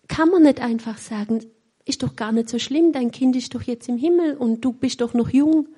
kann 0.08 0.30
man 0.30 0.42
nicht 0.42 0.60
einfach 0.60 0.98
sagen, 0.98 1.44
ist 1.84 2.02
doch 2.02 2.16
gar 2.16 2.32
nicht 2.32 2.48
so 2.48 2.58
schlimm, 2.58 2.92
dein 2.92 3.10
Kind 3.10 3.36
ist 3.36 3.54
doch 3.54 3.62
jetzt 3.62 3.88
im 3.88 3.96
Himmel 3.96 4.36
und 4.36 4.64
du 4.64 4.72
bist 4.72 5.00
doch 5.00 5.14
noch 5.14 5.30
jung. 5.30 5.68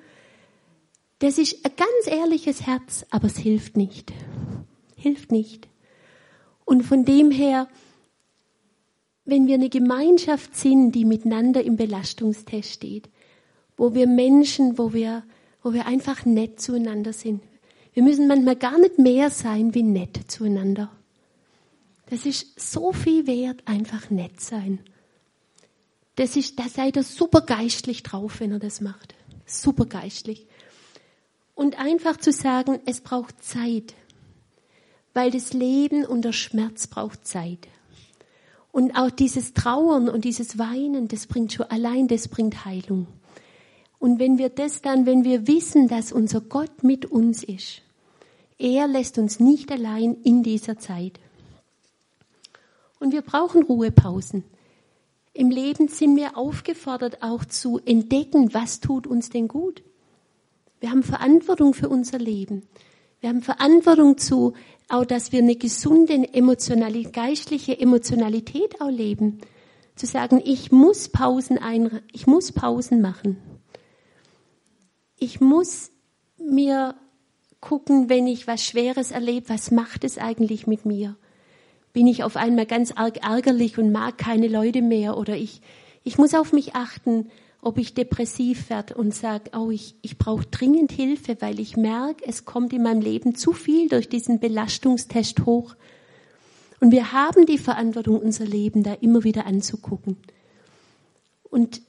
Das 1.19 1.37
ist 1.37 1.65
ein 1.65 1.71
ganz 1.77 2.07
ehrliches 2.07 2.65
Herz, 2.65 3.05
aber 3.11 3.27
es 3.27 3.37
hilft 3.37 3.77
nicht. 3.77 4.11
Hilft 4.95 5.31
nicht. 5.31 5.67
Und 6.65 6.83
von 6.83 7.05
dem 7.05 7.31
her, 7.31 7.67
wenn 9.23 9.47
wir 9.47 9.55
eine 9.55 9.69
Gemeinschaft 9.69 10.55
sind, 10.55 10.93
die 10.93 11.05
miteinander 11.05 11.63
im 11.63 11.75
Belastungstest 11.75 12.71
steht, 12.71 13.09
wo 13.77 13.93
wir 13.93 14.07
Menschen, 14.07 14.77
wo 14.77 14.93
wir, 14.93 15.23
wo 15.61 15.73
wir 15.73 15.85
einfach 15.85 16.25
nett 16.25 16.59
zueinander 16.59 17.13
sind. 17.13 17.41
Wir 17.93 18.03
müssen 18.03 18.27
manchmal 18.27 18.55
gar 18.55 18.77
nicht 18.79 18.97
mehr 18.97 19.29
sein 19.29 19.73
wie 19.73 19.83
nett 19.83 20.19
zueinander. 20.27 20.89
Das 22.09 22.25
ist 22.25 22.59
so 22.59 22.91
viel 22.91 23.27
wert, 23.27 23.61
einfach 23.65 24.09
nett 24.09 24.39
sein. 24.39 24.79
Das 26.15 26.35
ist, 26.35 26.59
da 26.59 26.67
seid 26.67 26.97
ihr 26.97 27.03
super 27.03 27.41
geistlich 27.41 28.03
drauf, 28.03 28.39
wenn 28.39 28.51
er 28.51 28.59
das 28.59 28.81
macht. 28.81 29.15
Super 29.45 29.85
geistlich. 29.85 30.45
Und 31.55 31.79
einfach 31.79 32.17
zu 32.17 32.31
sagen, 32.31 32.79
es 32.85 33.01
braucht 33.01 33.43
Zeit. 33.43 33.93
Weil 35.13 35.31
das 35.31 35.53
Leben 35.53 36.05
und 36.05 36.23
der 36.23 36.33
Schmerz 36.33 36.87
braucht 36.87 37.25
Zeit. 37.25 37.67
Und 38.71 38.95
auch 38.95 39.11
dieses 39.11 39.53
Trauern 39.53 40.07
und 40.07 40.23
dieses 40.23 40.57
Weinen, 40.57 41.07
das 41.09 41.27
bringt 41.27 41.53
schon 41.53 41.65
allein, 41.67 42.07
das 42.07 42.29
bringt 42.29 42.63
Heilung. 42.65 43.07
Und 44.01 44.17
wenn 44.17 44.39
wir 44.39 44.49
das 44.49 44.81
dann, 44.81 45.05
wenn 45.05 45.23
wir 45.23 45.45
wissen, 45.45 45.87
dass 45.87 46.11
unser 46.11 46.41
Gott 46.41 46.83
mit 46.83 47.05
uns 47.05 47.43
ist, 47.43 47.83
er 48.57 48.87
lässt 48.87 49.19
uns 49.19 49.39
nicht 49.39 49.71
allein 49.71 50.15
in 50.23 50.41
dieser 50.41 50.79
Zeit. 50.79 51.19
Und 52.99 53.11
wir 53.11 53.21
brauchen 53.21 53.61
Ruhepausen. 53.61 54.43
Im 55.33 55.51
Leben 55.51 55.87
sind 55.87 56.15
wir 56.15 56.35
aufgefordert, 56.35 57.21
auch 57.21 57.45
zu 57.45 57.79
entdecken, 57.85 58.55
was 58.55 58.79
tut 58.79 59.05
uns 59.05 59.29
denn 59.29 59.47
gut. 59.47 59.83
Wir 60.79 60.89
haben 60.89 61.03
Verantwortung 61.03 61.75
für 61.75 61.87
unser 61.87 62.17
Leben. 62.17 62.63
Wir 63.19 63.29
haben 63.29 63.43
Verantwortung 63.43 64.17
zu, 64.17 64.53
auch 64.89 65.05
dass 65.05 65.31
wir 65.31 65.43
eine 65.43 65.57
gesunde 65.57 66.33
emotionale, 66.33 67.03
geistliche 67.03 67.79
Emotionalität 67.79 68.81
auch 68.81 68.89
leben. 68.89 69.41
Zu 69.95 70.07
sagen, 70.07 70.41
ich 70.43 70.71
muss 70.71 71.09
Pausen 71.09 71.59
ein, 71.59 72.01
ich 72.11 72.25
muss 72.25 72.51
Pausen 72.51 72.99
machen. 72.99 73.37
Ich 75.21 75.39
muss 75.39 75.91
mir 76.37 76.95
gucken, 77.61 78.09
wenn 78.09 78.27
ich 78.27 78.45
was 78.47 78.65
Schweres 78.65 79.11
erlebe, 79.11 79.47
was 79.47 79.71
macht 79.71 80.03
es 80.03 80.17
eigentlich 80.17 80.67
mit 80.67 80.85
mir? 80.85 81.15
bin 81.93 82.07
ich 82.07 82.23
auf 82.23 82.35
einmal 82.35 82.65
ganz 82.65 82.91
arg 82.91 83.23
ärgerlich 83.23 83.77
und 83.77 83.91
mag 83.91 84.17
keine 84.17 84.47
Leute 84.47 84.81
mehr 84.81 85.17
oder 85.17 85.35
ich, 85.35 85.61
ich 86.03 86.17
muss 86.17 86.33
auf 86.33 86.53
mich 86.53 86.75
achten, 86.75 87.29
ob 87.61 87.77
ich 87.77 87.93
depressiv 87.93 88.69
werde 88.69 88.95
und 88.95 89.13
sage, 89.13 89.51
oh, 89.55 89.69
ich, 89.69 89.95
ich 90.01 90.17
brauche 90.17 90.45
dringend 90.47 90.91
Hilfe, 90.91 91.37
weil 91.41 91.59
ich 91.59 91.77
merke, 91.77 92.25
es 92.27 92.45
kommt 92.45 92.73
in 92.73 92.83
meinem 92.83 93.01
Leben 93.01 93.35
zu 93.35 93.53
viel 93.53 93.87
durch 93.87 94.09
diesen 94.09 94.39
Belastungstest 94.39 95.45
hoch. 95.45 95.75
Und 96.79 96.91
wir 96.91 97.11
haben 97.11 97.45
die 97.45 97.59
Verantwortung, 97.59 98.19
unser 98.19 98.45
Leben 98.45 98.81
da 98.81 98.93
immer 98.93 99.23
wieder 99.23 99.45
anzugucken. 99.45 100.17
Und 101.43 101.83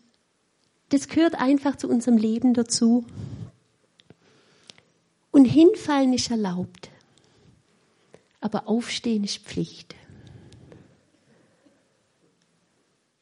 das 0.92 1.08
gehört 1.08 1.34
einfach 1.34 1.76
zu 1.76 1.88
unserem 1.88 2.16
Leben 2.16 2.54
dazu. 2.54 3.04
Und 5.30 5.44
hinfallen 5.46 6.12
ist 6.12 6.30
erlaubt 6.30 6.92
aber 8.42 8.68
aufstehen 8.68 9.24
ist 9.24 9.38
Pflicht. 9.38 9.94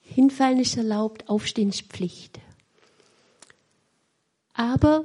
Hinfallen 0.00 0.58
ist 0.58 0.76
erlaubt, 0.76 1.28
aufstehen 1.28 1.68
ist 1.68 1.82
Pflicht. 1.82 2.40
Aber 4.54 5.04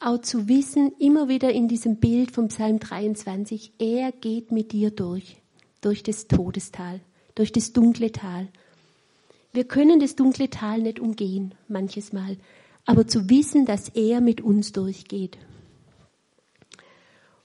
auch 0.00 0.22
zu 0.22 0.48
wissen, 0.48 0.92
immer 0.98 1.28
wieder 1.28 1.52
in 1.52 1.68
diesem 1.68 1.96
Bild 1.96 2.32
vom 2.32 2.48
Psalm 2.48 2.80
23, 2.80 3.74
er 3.78 4.12
geht 4.12 4.50
mit 4.50 4.72
dir 4.72 4.90
durch, 4.90 5.36
durch 5.82 6.02
das 6.02 6.26
Todestal, 6.26 7.00
durch 7.34 7.52
das 7.52 7.72
dunkle 7.72 8.10
Tal. 8.10 8.48
Wir 9.52 9.64
können 9.64 9.98
das 9.98 10.14
dunkle 10.14 10.48
Tal 10.48 10.80
nicht 10.80 11.00
umgehen, 11.00 11.54
manches 11.68 12.12
Mal, 12.12 12.36
aber 12.86 13.06
zu 13.06 13.28
wissen, 13.28 13.66
dass 13.66 13.88
er 13.88 14.20
mit 14.20 14.40
uns 14.40 14.72
durchgeht. 14.72 15.38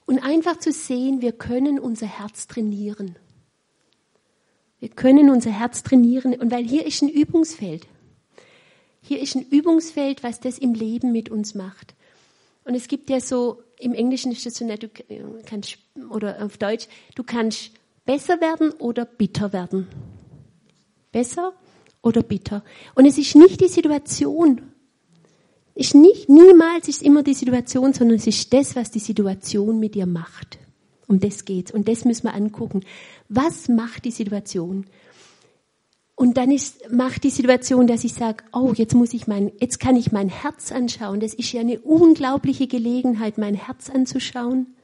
Und 0.06 0.20
einfach 0.20 0.58
zu 0.58 0.70
sehen, 0.70 1.20
wir 1.20 1.32
können 1.32 1.80
unser 1.80 2.06
Herz 2.06 2.46
trainieren. 2.46 3.16
Wir 4.78 4.88
können 4.88 5.30
unser 5.30 5.50
Herz 5.50 5.82
trainieren. 5.82 6.34
Und 6.34 6.52
weil 6.52 6.64
hier 6.64 6.86
ist 6.86 7.02
ein 7.02 7.08
Übungsfeld. 7.08 7.88
Hier 9.02 9.20
ist 9.20 9.34
ein 9.34 9.46
Übungsfeld, 9.48 10.22
was 10.22 10.38
das 10.38 10.58
im 10.58 10.74
Leben 10.74 11.10
mit 11.10 11.28
uns 11.28 11.56
macht. 11.56 11.94
Und 12.64 12.74
es 12.74 12.86
gibt 12.86 13.10
ja 13.10 13.20
so, 13.20 13.62
im 13.78 13.94
Englischen 13.94 14.30
ist 14.30 14.46
das 14.46 14.54
so 14.54 14.64
nett, 14.64 14.84
du 14.84 14.88
kannst, 15.44 15.78
oder 16.10 16.44
auf 16.44 16.56
Deutsch, 16.56 16.86
du 17.16 17.24
kannst 17.24 17.72
besser 18.04 18.40
werden 18.40 18.70
oder 18.72 19.04
bitter 19.04 19.52
werden. 19.52 19.88
Besser 21.10 21.52
oder 22.06 22.22
bitter. 22.22 22.62
Und 22.94 23.04
es 23.04 23.18
ist 23.18 23.34
nicht 23.34 23.60
die 23.60 23.68
Situation, 23.68 24.62
ist 25.74 25.94
nicht, 25.94 26.28
niemals 26.28 26.88
ist 26.88 27.02
immer 27.02 27.24
die 27.24 27.34
Situation, 27.34 27.92
sondern 27.92 28.16
es 28.16 28.28
ist 28.28 28.52
das, 28.54 28.76
was 28.76 28.92
die 28.92 29.00
Situation 29.00 29.80
mit 29.80 29.96
dir 29.96 30.06
macht. 30.06 30.58
Um 31.08 31.20
das 31.20 31.44
geht's. 31.44 31.72
Und 31.72 31.88
das 31.88 32.04
müssen 32.04 32.24
wir 32.24 32.34
angucken. 32.34 32.80
Was 33.28 33.68
macht 33.68 34.04
die 34.04 34.10
Situation? 34.12 34.86
Und 36.14 36.36
dann 36.38 36.50
ist, 36.50 36.90
macht 36.90 37.24
die 37.24 37.30
Situation, 37.30 37.86
dass 37.86 38.04
ich 38.04 38.14
sage, 38.14 38.44
oh, 38.52 38.72
jetzt 38.74 38.94
muss 38.94 39.12
ich 39.12 39.26
mein, 39.26 39.52
jetzt 39.60 39.80
kann 39.80 39.96
ich 39.96 40.12
mein 40.12 40.28
Herz 40.28 40.72
anschauen. 40.72 41.20
Das 41.20 41.34
ist 41.34 41.52
ja 41.52 41.60
eine 41.60 41.80
unglaubliche 41.80 42.68
Gelegenheit, 42.68 43.36
mein 43.36 43.54
Herz 43.54 43.90
anzuschauen. 43.90 44.74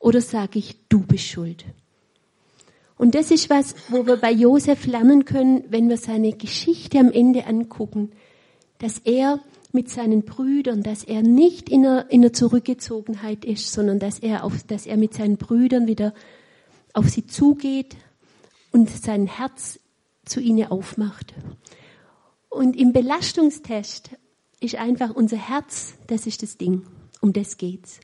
Oder 0.00 0.20
sage 0.20 0.58
ich, 0.58 0.76
du 0.88 1.00
bist 1.00 1.24
schuld. 1.24 1.64
Und 2.96 3.14
das 3.14 3.30
ist 3.30 3.50
was, 3.50 3.74
wo 3.88 4.06
wir 4.06 4.16
bei 4.16 4.32
Josef 4.32 4.86
lernen 4.86 5.24
können, 5.24 5.64
wenn 5.68 5.88
wir 5.88 5.98
seine 5.98 6.32
Geschichte 6.32 6.98
am 6.98 7.12
Ende 7.12 7.46
angucken 7.46 8.12
dass 8.78 8.98
er 8.98 9.40
mit 9.72 9.90
seinen 9.90 10.24
Brüdern, 10.24 10.82
dass 10.82 11.04
er 11.04 11.22
nicht 11.22 11.68
in 11.68 11.82
der, 11.82 12.10
in 12.10 12.22
der 12.22 12.32
Zurückgezogenheit 12.32 13.44
ist, 13.44 13.72
sondern 13.72 13.98
dass 13.98 14.18
er, 14.18 14.44
auf, 14.44 14.62
dass 14.64 14.86
er 14.86 14.96
mit 14.96 15.14
seinen 15.14 15.36
Brüdern 15.36 15.86
wieder 15.86 16.14
auf 16.92 17.08
sie 17.08 17.26
zugeht 17.26 17.96
und 18.72 18.88
sein 18.88 19.26
Herz 19.26 19.78
zu 20.24 20.40
ihnen 20.40 20.70
aufmacht. 20.70 21.34
Und 22.48 22.76
im 22.76 22.92
Belastungstest 22.92 24.10
ist 24.60 24.76
einfach 24.76 25.14
unser 25.14 25.36
Herz, 25.36 25.94
das 26.06 26.26
ist 26.26 26.42
das 26.42 26.56
Ding. 26.56 26.86
Um 27.20 27.32
das 27.32 27.56
geht's. 27.56 28.00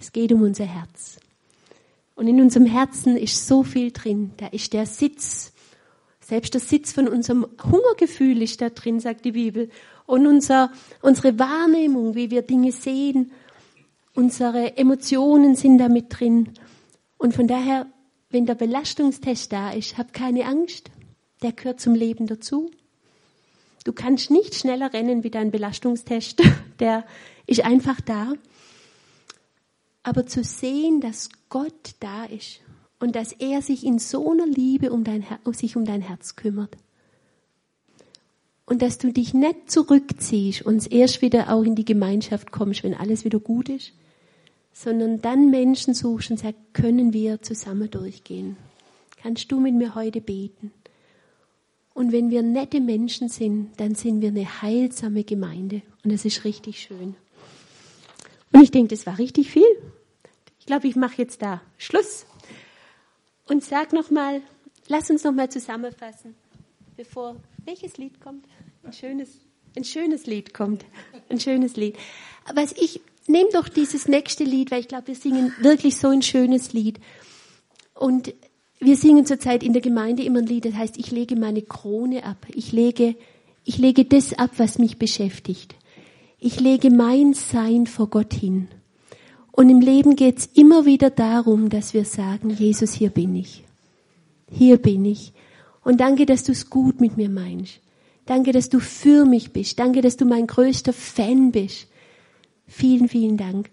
Es 0.00 0.12
geht 0.12 0.32
um 0.32 0.42
unser 0.42 0.64
Herz. 0.64 1.18
Und 2.18 2.28
in 2.28 2.40
unserem 2.40 2.66
Herzen 2.66 3.16
ist 3.16 3.46
so 3.46 3.62
viel 3.62 3.92
drin. 3.92 4.32
Da 4.36 4.48
ist 4.48 4.74
der 4.74 4.84
Sitz 4.84 5.52
selbst 6.28 6.52
der 6.52 6.60
Sitz 6.60 6.92
von 6.92 7.08
unserem 7.08 7.46
Hungergefühl 7.64 8.42
ist 8.42 8.60
da 8.60 8.68
drin, 8.68 9.00
sagt 9.00 9.24
die 9.24 9.32
Bibel. 9.32 9.70
Und 10.04 10.26
unser, 10.26 10.70
unsere 11.00 11.38
Wahrnehmung, 11.38 12.16
wie 12.16 12.30
wir 12.30 12.42
Dinge 12.42 12.70
sehen, 12.70 13.32
unsere 14.14 14.76
Emotionen 14.76 15.56
sind 15.56 15.78
da 15.78 15.88
mit 15.88 16.06
drin. 16.10 16.50
Und 17.16 17.32
von 17.32 17.48
daher, 17.48 17.86
wenn 18.28 18.44
der 18.44 18.56
Belastungstest 18.56 19.50
da 19.54 19.70
ist, 19.70 19.96
hab 19.96 20.12
keine 20.12 20.44
Angst. 20.44 20.90
Der 21.40 21.52
gehört 21.52 21.80
zum 21.80 21.94
Leben 21.94 22.26
dazu. 22.26 22.70
Du 23.84 23.94
kannst 23.94 24.30
nicht 24.30 24.54
schneller 24.54 24.92
rennen 24.92 25.24
wie 25.24 25.30
dein 25.30 25.50
Belastungstest, 25.50 26.42
der 26.78 27.06
ist 27.46 27.64
einfach 27.64 28.02
da. 28.02 28.34
Aber 30.08 30.24
zu 30.24 30.42
sehen, 30.42 31.02
dass 31.02 31.28
Gott 31.50 31.92
da 32.00 32.24
ist 32.24 32.60
und 32.98 33.14
dass 33.14 33.32
er 33.32 33.60
sich 33.60 33.84
in 33.84 33.98
so 33.98 34.30
einer 34.30 34.46
Liebe 34.46 34.90
um 34.90 35.04
dein, 35.04 35.22
sich 35.52 35.76
um 35.76 35.84
dein 35.84 36.00
Herz 36.00 36.34
kümmert. 36.34 36.78
Und 38.64 38.80
dass 38.80 38.96
du 38.96 39.12
dich 39.12 39.34
nicht 39.34 39.70
zurückziehst 39.70 40.62
und 40.62 40.90
erst 40.90 41.20
wieder 41.20 41.52
auch 41.52 41.62
in 41.62 41.74
die 41.74 41.84
Gemeinschaft 41.84 42.52
kommst, 42.52 42.84
wenn 42.84 42.94
alles 42.94 43.26
wieder 43.26 43.38
gut 43.38 43.68
ist, 43.68 43.92
sondern 44.72 45.20
dann 45.20 45.50
Menschen 45.50 45.92
suchst 45.92 46.30
und 46.30 46.38
sagst, 46.38 46.58
können 46.72 47.12
wir 47.12 47.42
zusammen 47.42 47.90
durchgehen? 47.90 48.56
Kannst 49.22 49.52
du 49.52 49.60
mit 49.60 49.74
mir 49.74 49.94
heute 49.94 50.22
beten? 50.22 50.72
Und 51.92 52.12
wenn 52.12 52.30
wir 52.30 52.40
nette 52.40 52.80
Menschen 52.80 53.28
sind, 53.28 53.72
dann 53.76 53.94
sind 53.94 54.22
wir 54.22 54.30
eine 54.30 54.62
heilsame 54.62 55.24
Gemeinde. 55.24 55.82
Und 56.02 56.14
das 56.14 56.24
ist 56.24 56.44
richtig 56.44 56.80
schön. 56.80 57.14
Und 58.52 58.62
ich 58.62 58.70
denke, 58.70 58.94
das 58.94 59.04
war 59.04 59.18
richtig 59.18 59.50
viel. 59.50 59.66
Ich 60.68 60.70
glaube, 60.70 60.86
ich 60.86 60.96
mache 60.96 61.14
jetzt 61.16 61.40
da 61.40 61.62
Schluss. 61.78 62.26
Und 63.46 63.64
sag 63.64 63.94
nochmal, 63.94 64.42
lass 64.86 65.08
uns 65.08 65.24
nochmal 65.24 65.48
zusammenfassen, 65.48 66.34
bevor 66.94 67.36
welches 67.64 67.96
Lied 67.96 68.20
kommt? 68.20 68.44
Ein 68.82 68.92
schönes, 68.92 69.30
ein 69.74 69.84
schönes 69.84 70.26
Lied 70.26 70.52
kommt. 70.52 70.84
Ein 71.30 71.40
schönes 71.40 71.76
Lied. 71.76 71.96
Was 72.52 72.72
ich, 72.72 73.00
nehme 73.26 73.48
doch 73.50 73.70
dieses 73.70 74.08
nächste 74.08 74.44
Lied, 74.44 74.70
weil 74.70 74.80
ich 74.80 74.88
glaube, 74.88 75.06
wir 75.06 75.14
singen 75.14 75.54
wirklich 75.62 75.96
so 75.96 76.08
ein 76.08 76.20
schönes 76.20 76.74
Lied. 76.74 77.00
Und 77.94 78.34
wir 78.78 78.96
singen 78.98 79.24
zurzeit 79.24 79.62
in 79.62 79.72
der 79.72 79.80
Gemeinde 79.80 80.22
immer 80.22 80.40
ein 80.40 80.46
Lied, 80.46 80.66
das 80.66 80.74
heißt, 80.74 80.98
ich 80.98 81.10
lege 81.10 81.34
meine 81.34 81.62
Krone 81.62 82.24
ab. 82.24 82.46
Ich 82.52 82.72
lege, 82.72 83.16
ich 83.64 83.78
lege 83.78 84.04
das 84.04 84.34
ab, 84.34 84.50
was 84.58 84.78
mich 84.78 84.98
beschäftigt. 84.98 85.76
Ich 86.38 86.60
lege 86.60 86.90
mein 86.90 87.32
Sein 87.32 87.86
vor 87.86 88.10
Gott 88.10 88.34
hin. 88.34 88.68
Und 89.58 89.70
im 89.70 89.80
Leben 89.80 90.14
geht 90.14 90.38
es 90.38 90.46
immer 90.54 90.86
wieder 90.86 91.10
darum, 91.10 91.68
dass 91.68 91.92
wir 91.92 92.04
sagen, 92.04 92.50
Jesus, 92.50 92.92
hier 92.92 93.10
bin 93.10 93.34
ich. 93.34 93.64
Hier 94.48 94.76
bin 94.76 95.04
ich. 95.04 95.32
Und 95.82 95.98
danke, 95.98 96.26
dass 96.26 96.44
du 96.44 96.52
es 96.52 96.70
gut 96.70 97.00
mit 97.00 97.16
mir 97.16 97.28
meinst. 97.28 97.80
Danke, 98.24 98.52
dass 98.52 98.68
du 98.68 98.78
für 98.78 99.24
mich 99.24 99.52
bist. 99.52 99.80
Danke, 99.80 100.00
dass 100.00 100.16
du 100.16 100.26
mein 100.26 100.46
größter 100.46 100.92
Fan 100.92 101.50
bist. 101.50 101.88
Vielen, 102.68 103.08
vielen 103.08 103.36
Dank. 103.36 103.68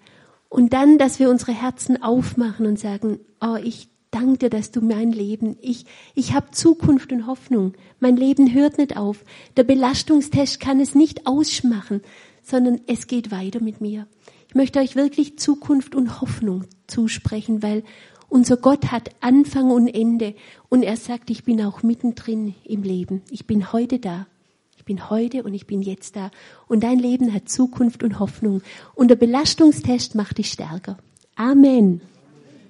Und 0.50 0.74
dann, 0.74 0.98
dass 0.98 1.20
wir 1.20 1.30
unsere 1.30 1.52
Herzen 1.52 2.02
aufmachen 2.02 2.66
und 2.66 2.80
sagen, 2.80 3.20
oh, 3.40 3.58
ich 3.64 3.88
danke 4.10 4.40
dir, 4.40 4.50
dass 4.50 4.72
du 4.72 4.82
mein 4.82 5.12
Leben, 5.12 5.56
ich, 5.62 5.86
ich 6.16 6.34
habe 6.34 6.50
Zukunft 6.50 7.12
und 7.12 7.28
Hoffnung. 7.28 7.76
Mein 8.00 8.18
Leben 8.18 8.52
hört 8.56 8.80
nicht 8.80 8.98
auf. 8.98 9.24
Der 9.56 9.64
Belastungstest 9.64 10.60
kann 10.60 10.80
es 10.80 10.96
nicht 10.96 11.28
ausschmachen, 11.28 12.02
sondern 12.42 12.82
es 12.88 13.06
geht 13.06 13.30
weiter 13.30 13.62
mit 13.62 13.82
mir. 13.82 14.08
Ich 14.56 14.58
möchte 14.58 14.80
euch 14.80 14.95
wirklich 14.95 15.38
Zukunft 15.38 15.95
und 15.95 16.22
Hoffnung 16.22 16.64
zusprechen, 16.88 17.62
weil 17.62 17.84
unser 18.30 18.56
Gott 18.56 18.89
hat 18.89 19.10
Anfang 19.20 19.70
und 19.70 19.89
Ende 19.89 20.34
und 20.70 20.82
er 20.82 20.95
sagt, 20.95 21.30
ich 21.30 21.43
bin 21.43 21.62
auch 21.62 21.84
mittendrin 21.84 22.56
im 22.64 22.82
Leben. 22.82 23.22
Ich 23.30 23.47
bin 23.47 23.74
heute 23.74 23.99
da. 23.99 24.28
Ich 24.78 24.86
bin 24.86 25.10
heute 25.10 25.43
und 25.43 25.53
ich 25.53 25.68
bin 25.68 25.82
jetzt 25.82 26.16
da. 26.16 26.32
Und 26.70 26.84
dein 26.86 26.99
Leben 26.99 27.34
hat 27.34 27.49
Zukunft 27.49 28.01
und 28.01 28.18
Hoffnung. 28.20 28.62
Und 28.93 29.10
der 29.10 29.18
Belastungstest 29.18 30.16
macht 30.16 30.38
dich 30.38 30.53
stärker. 30.53 30.99
Amen. 31.36 31.99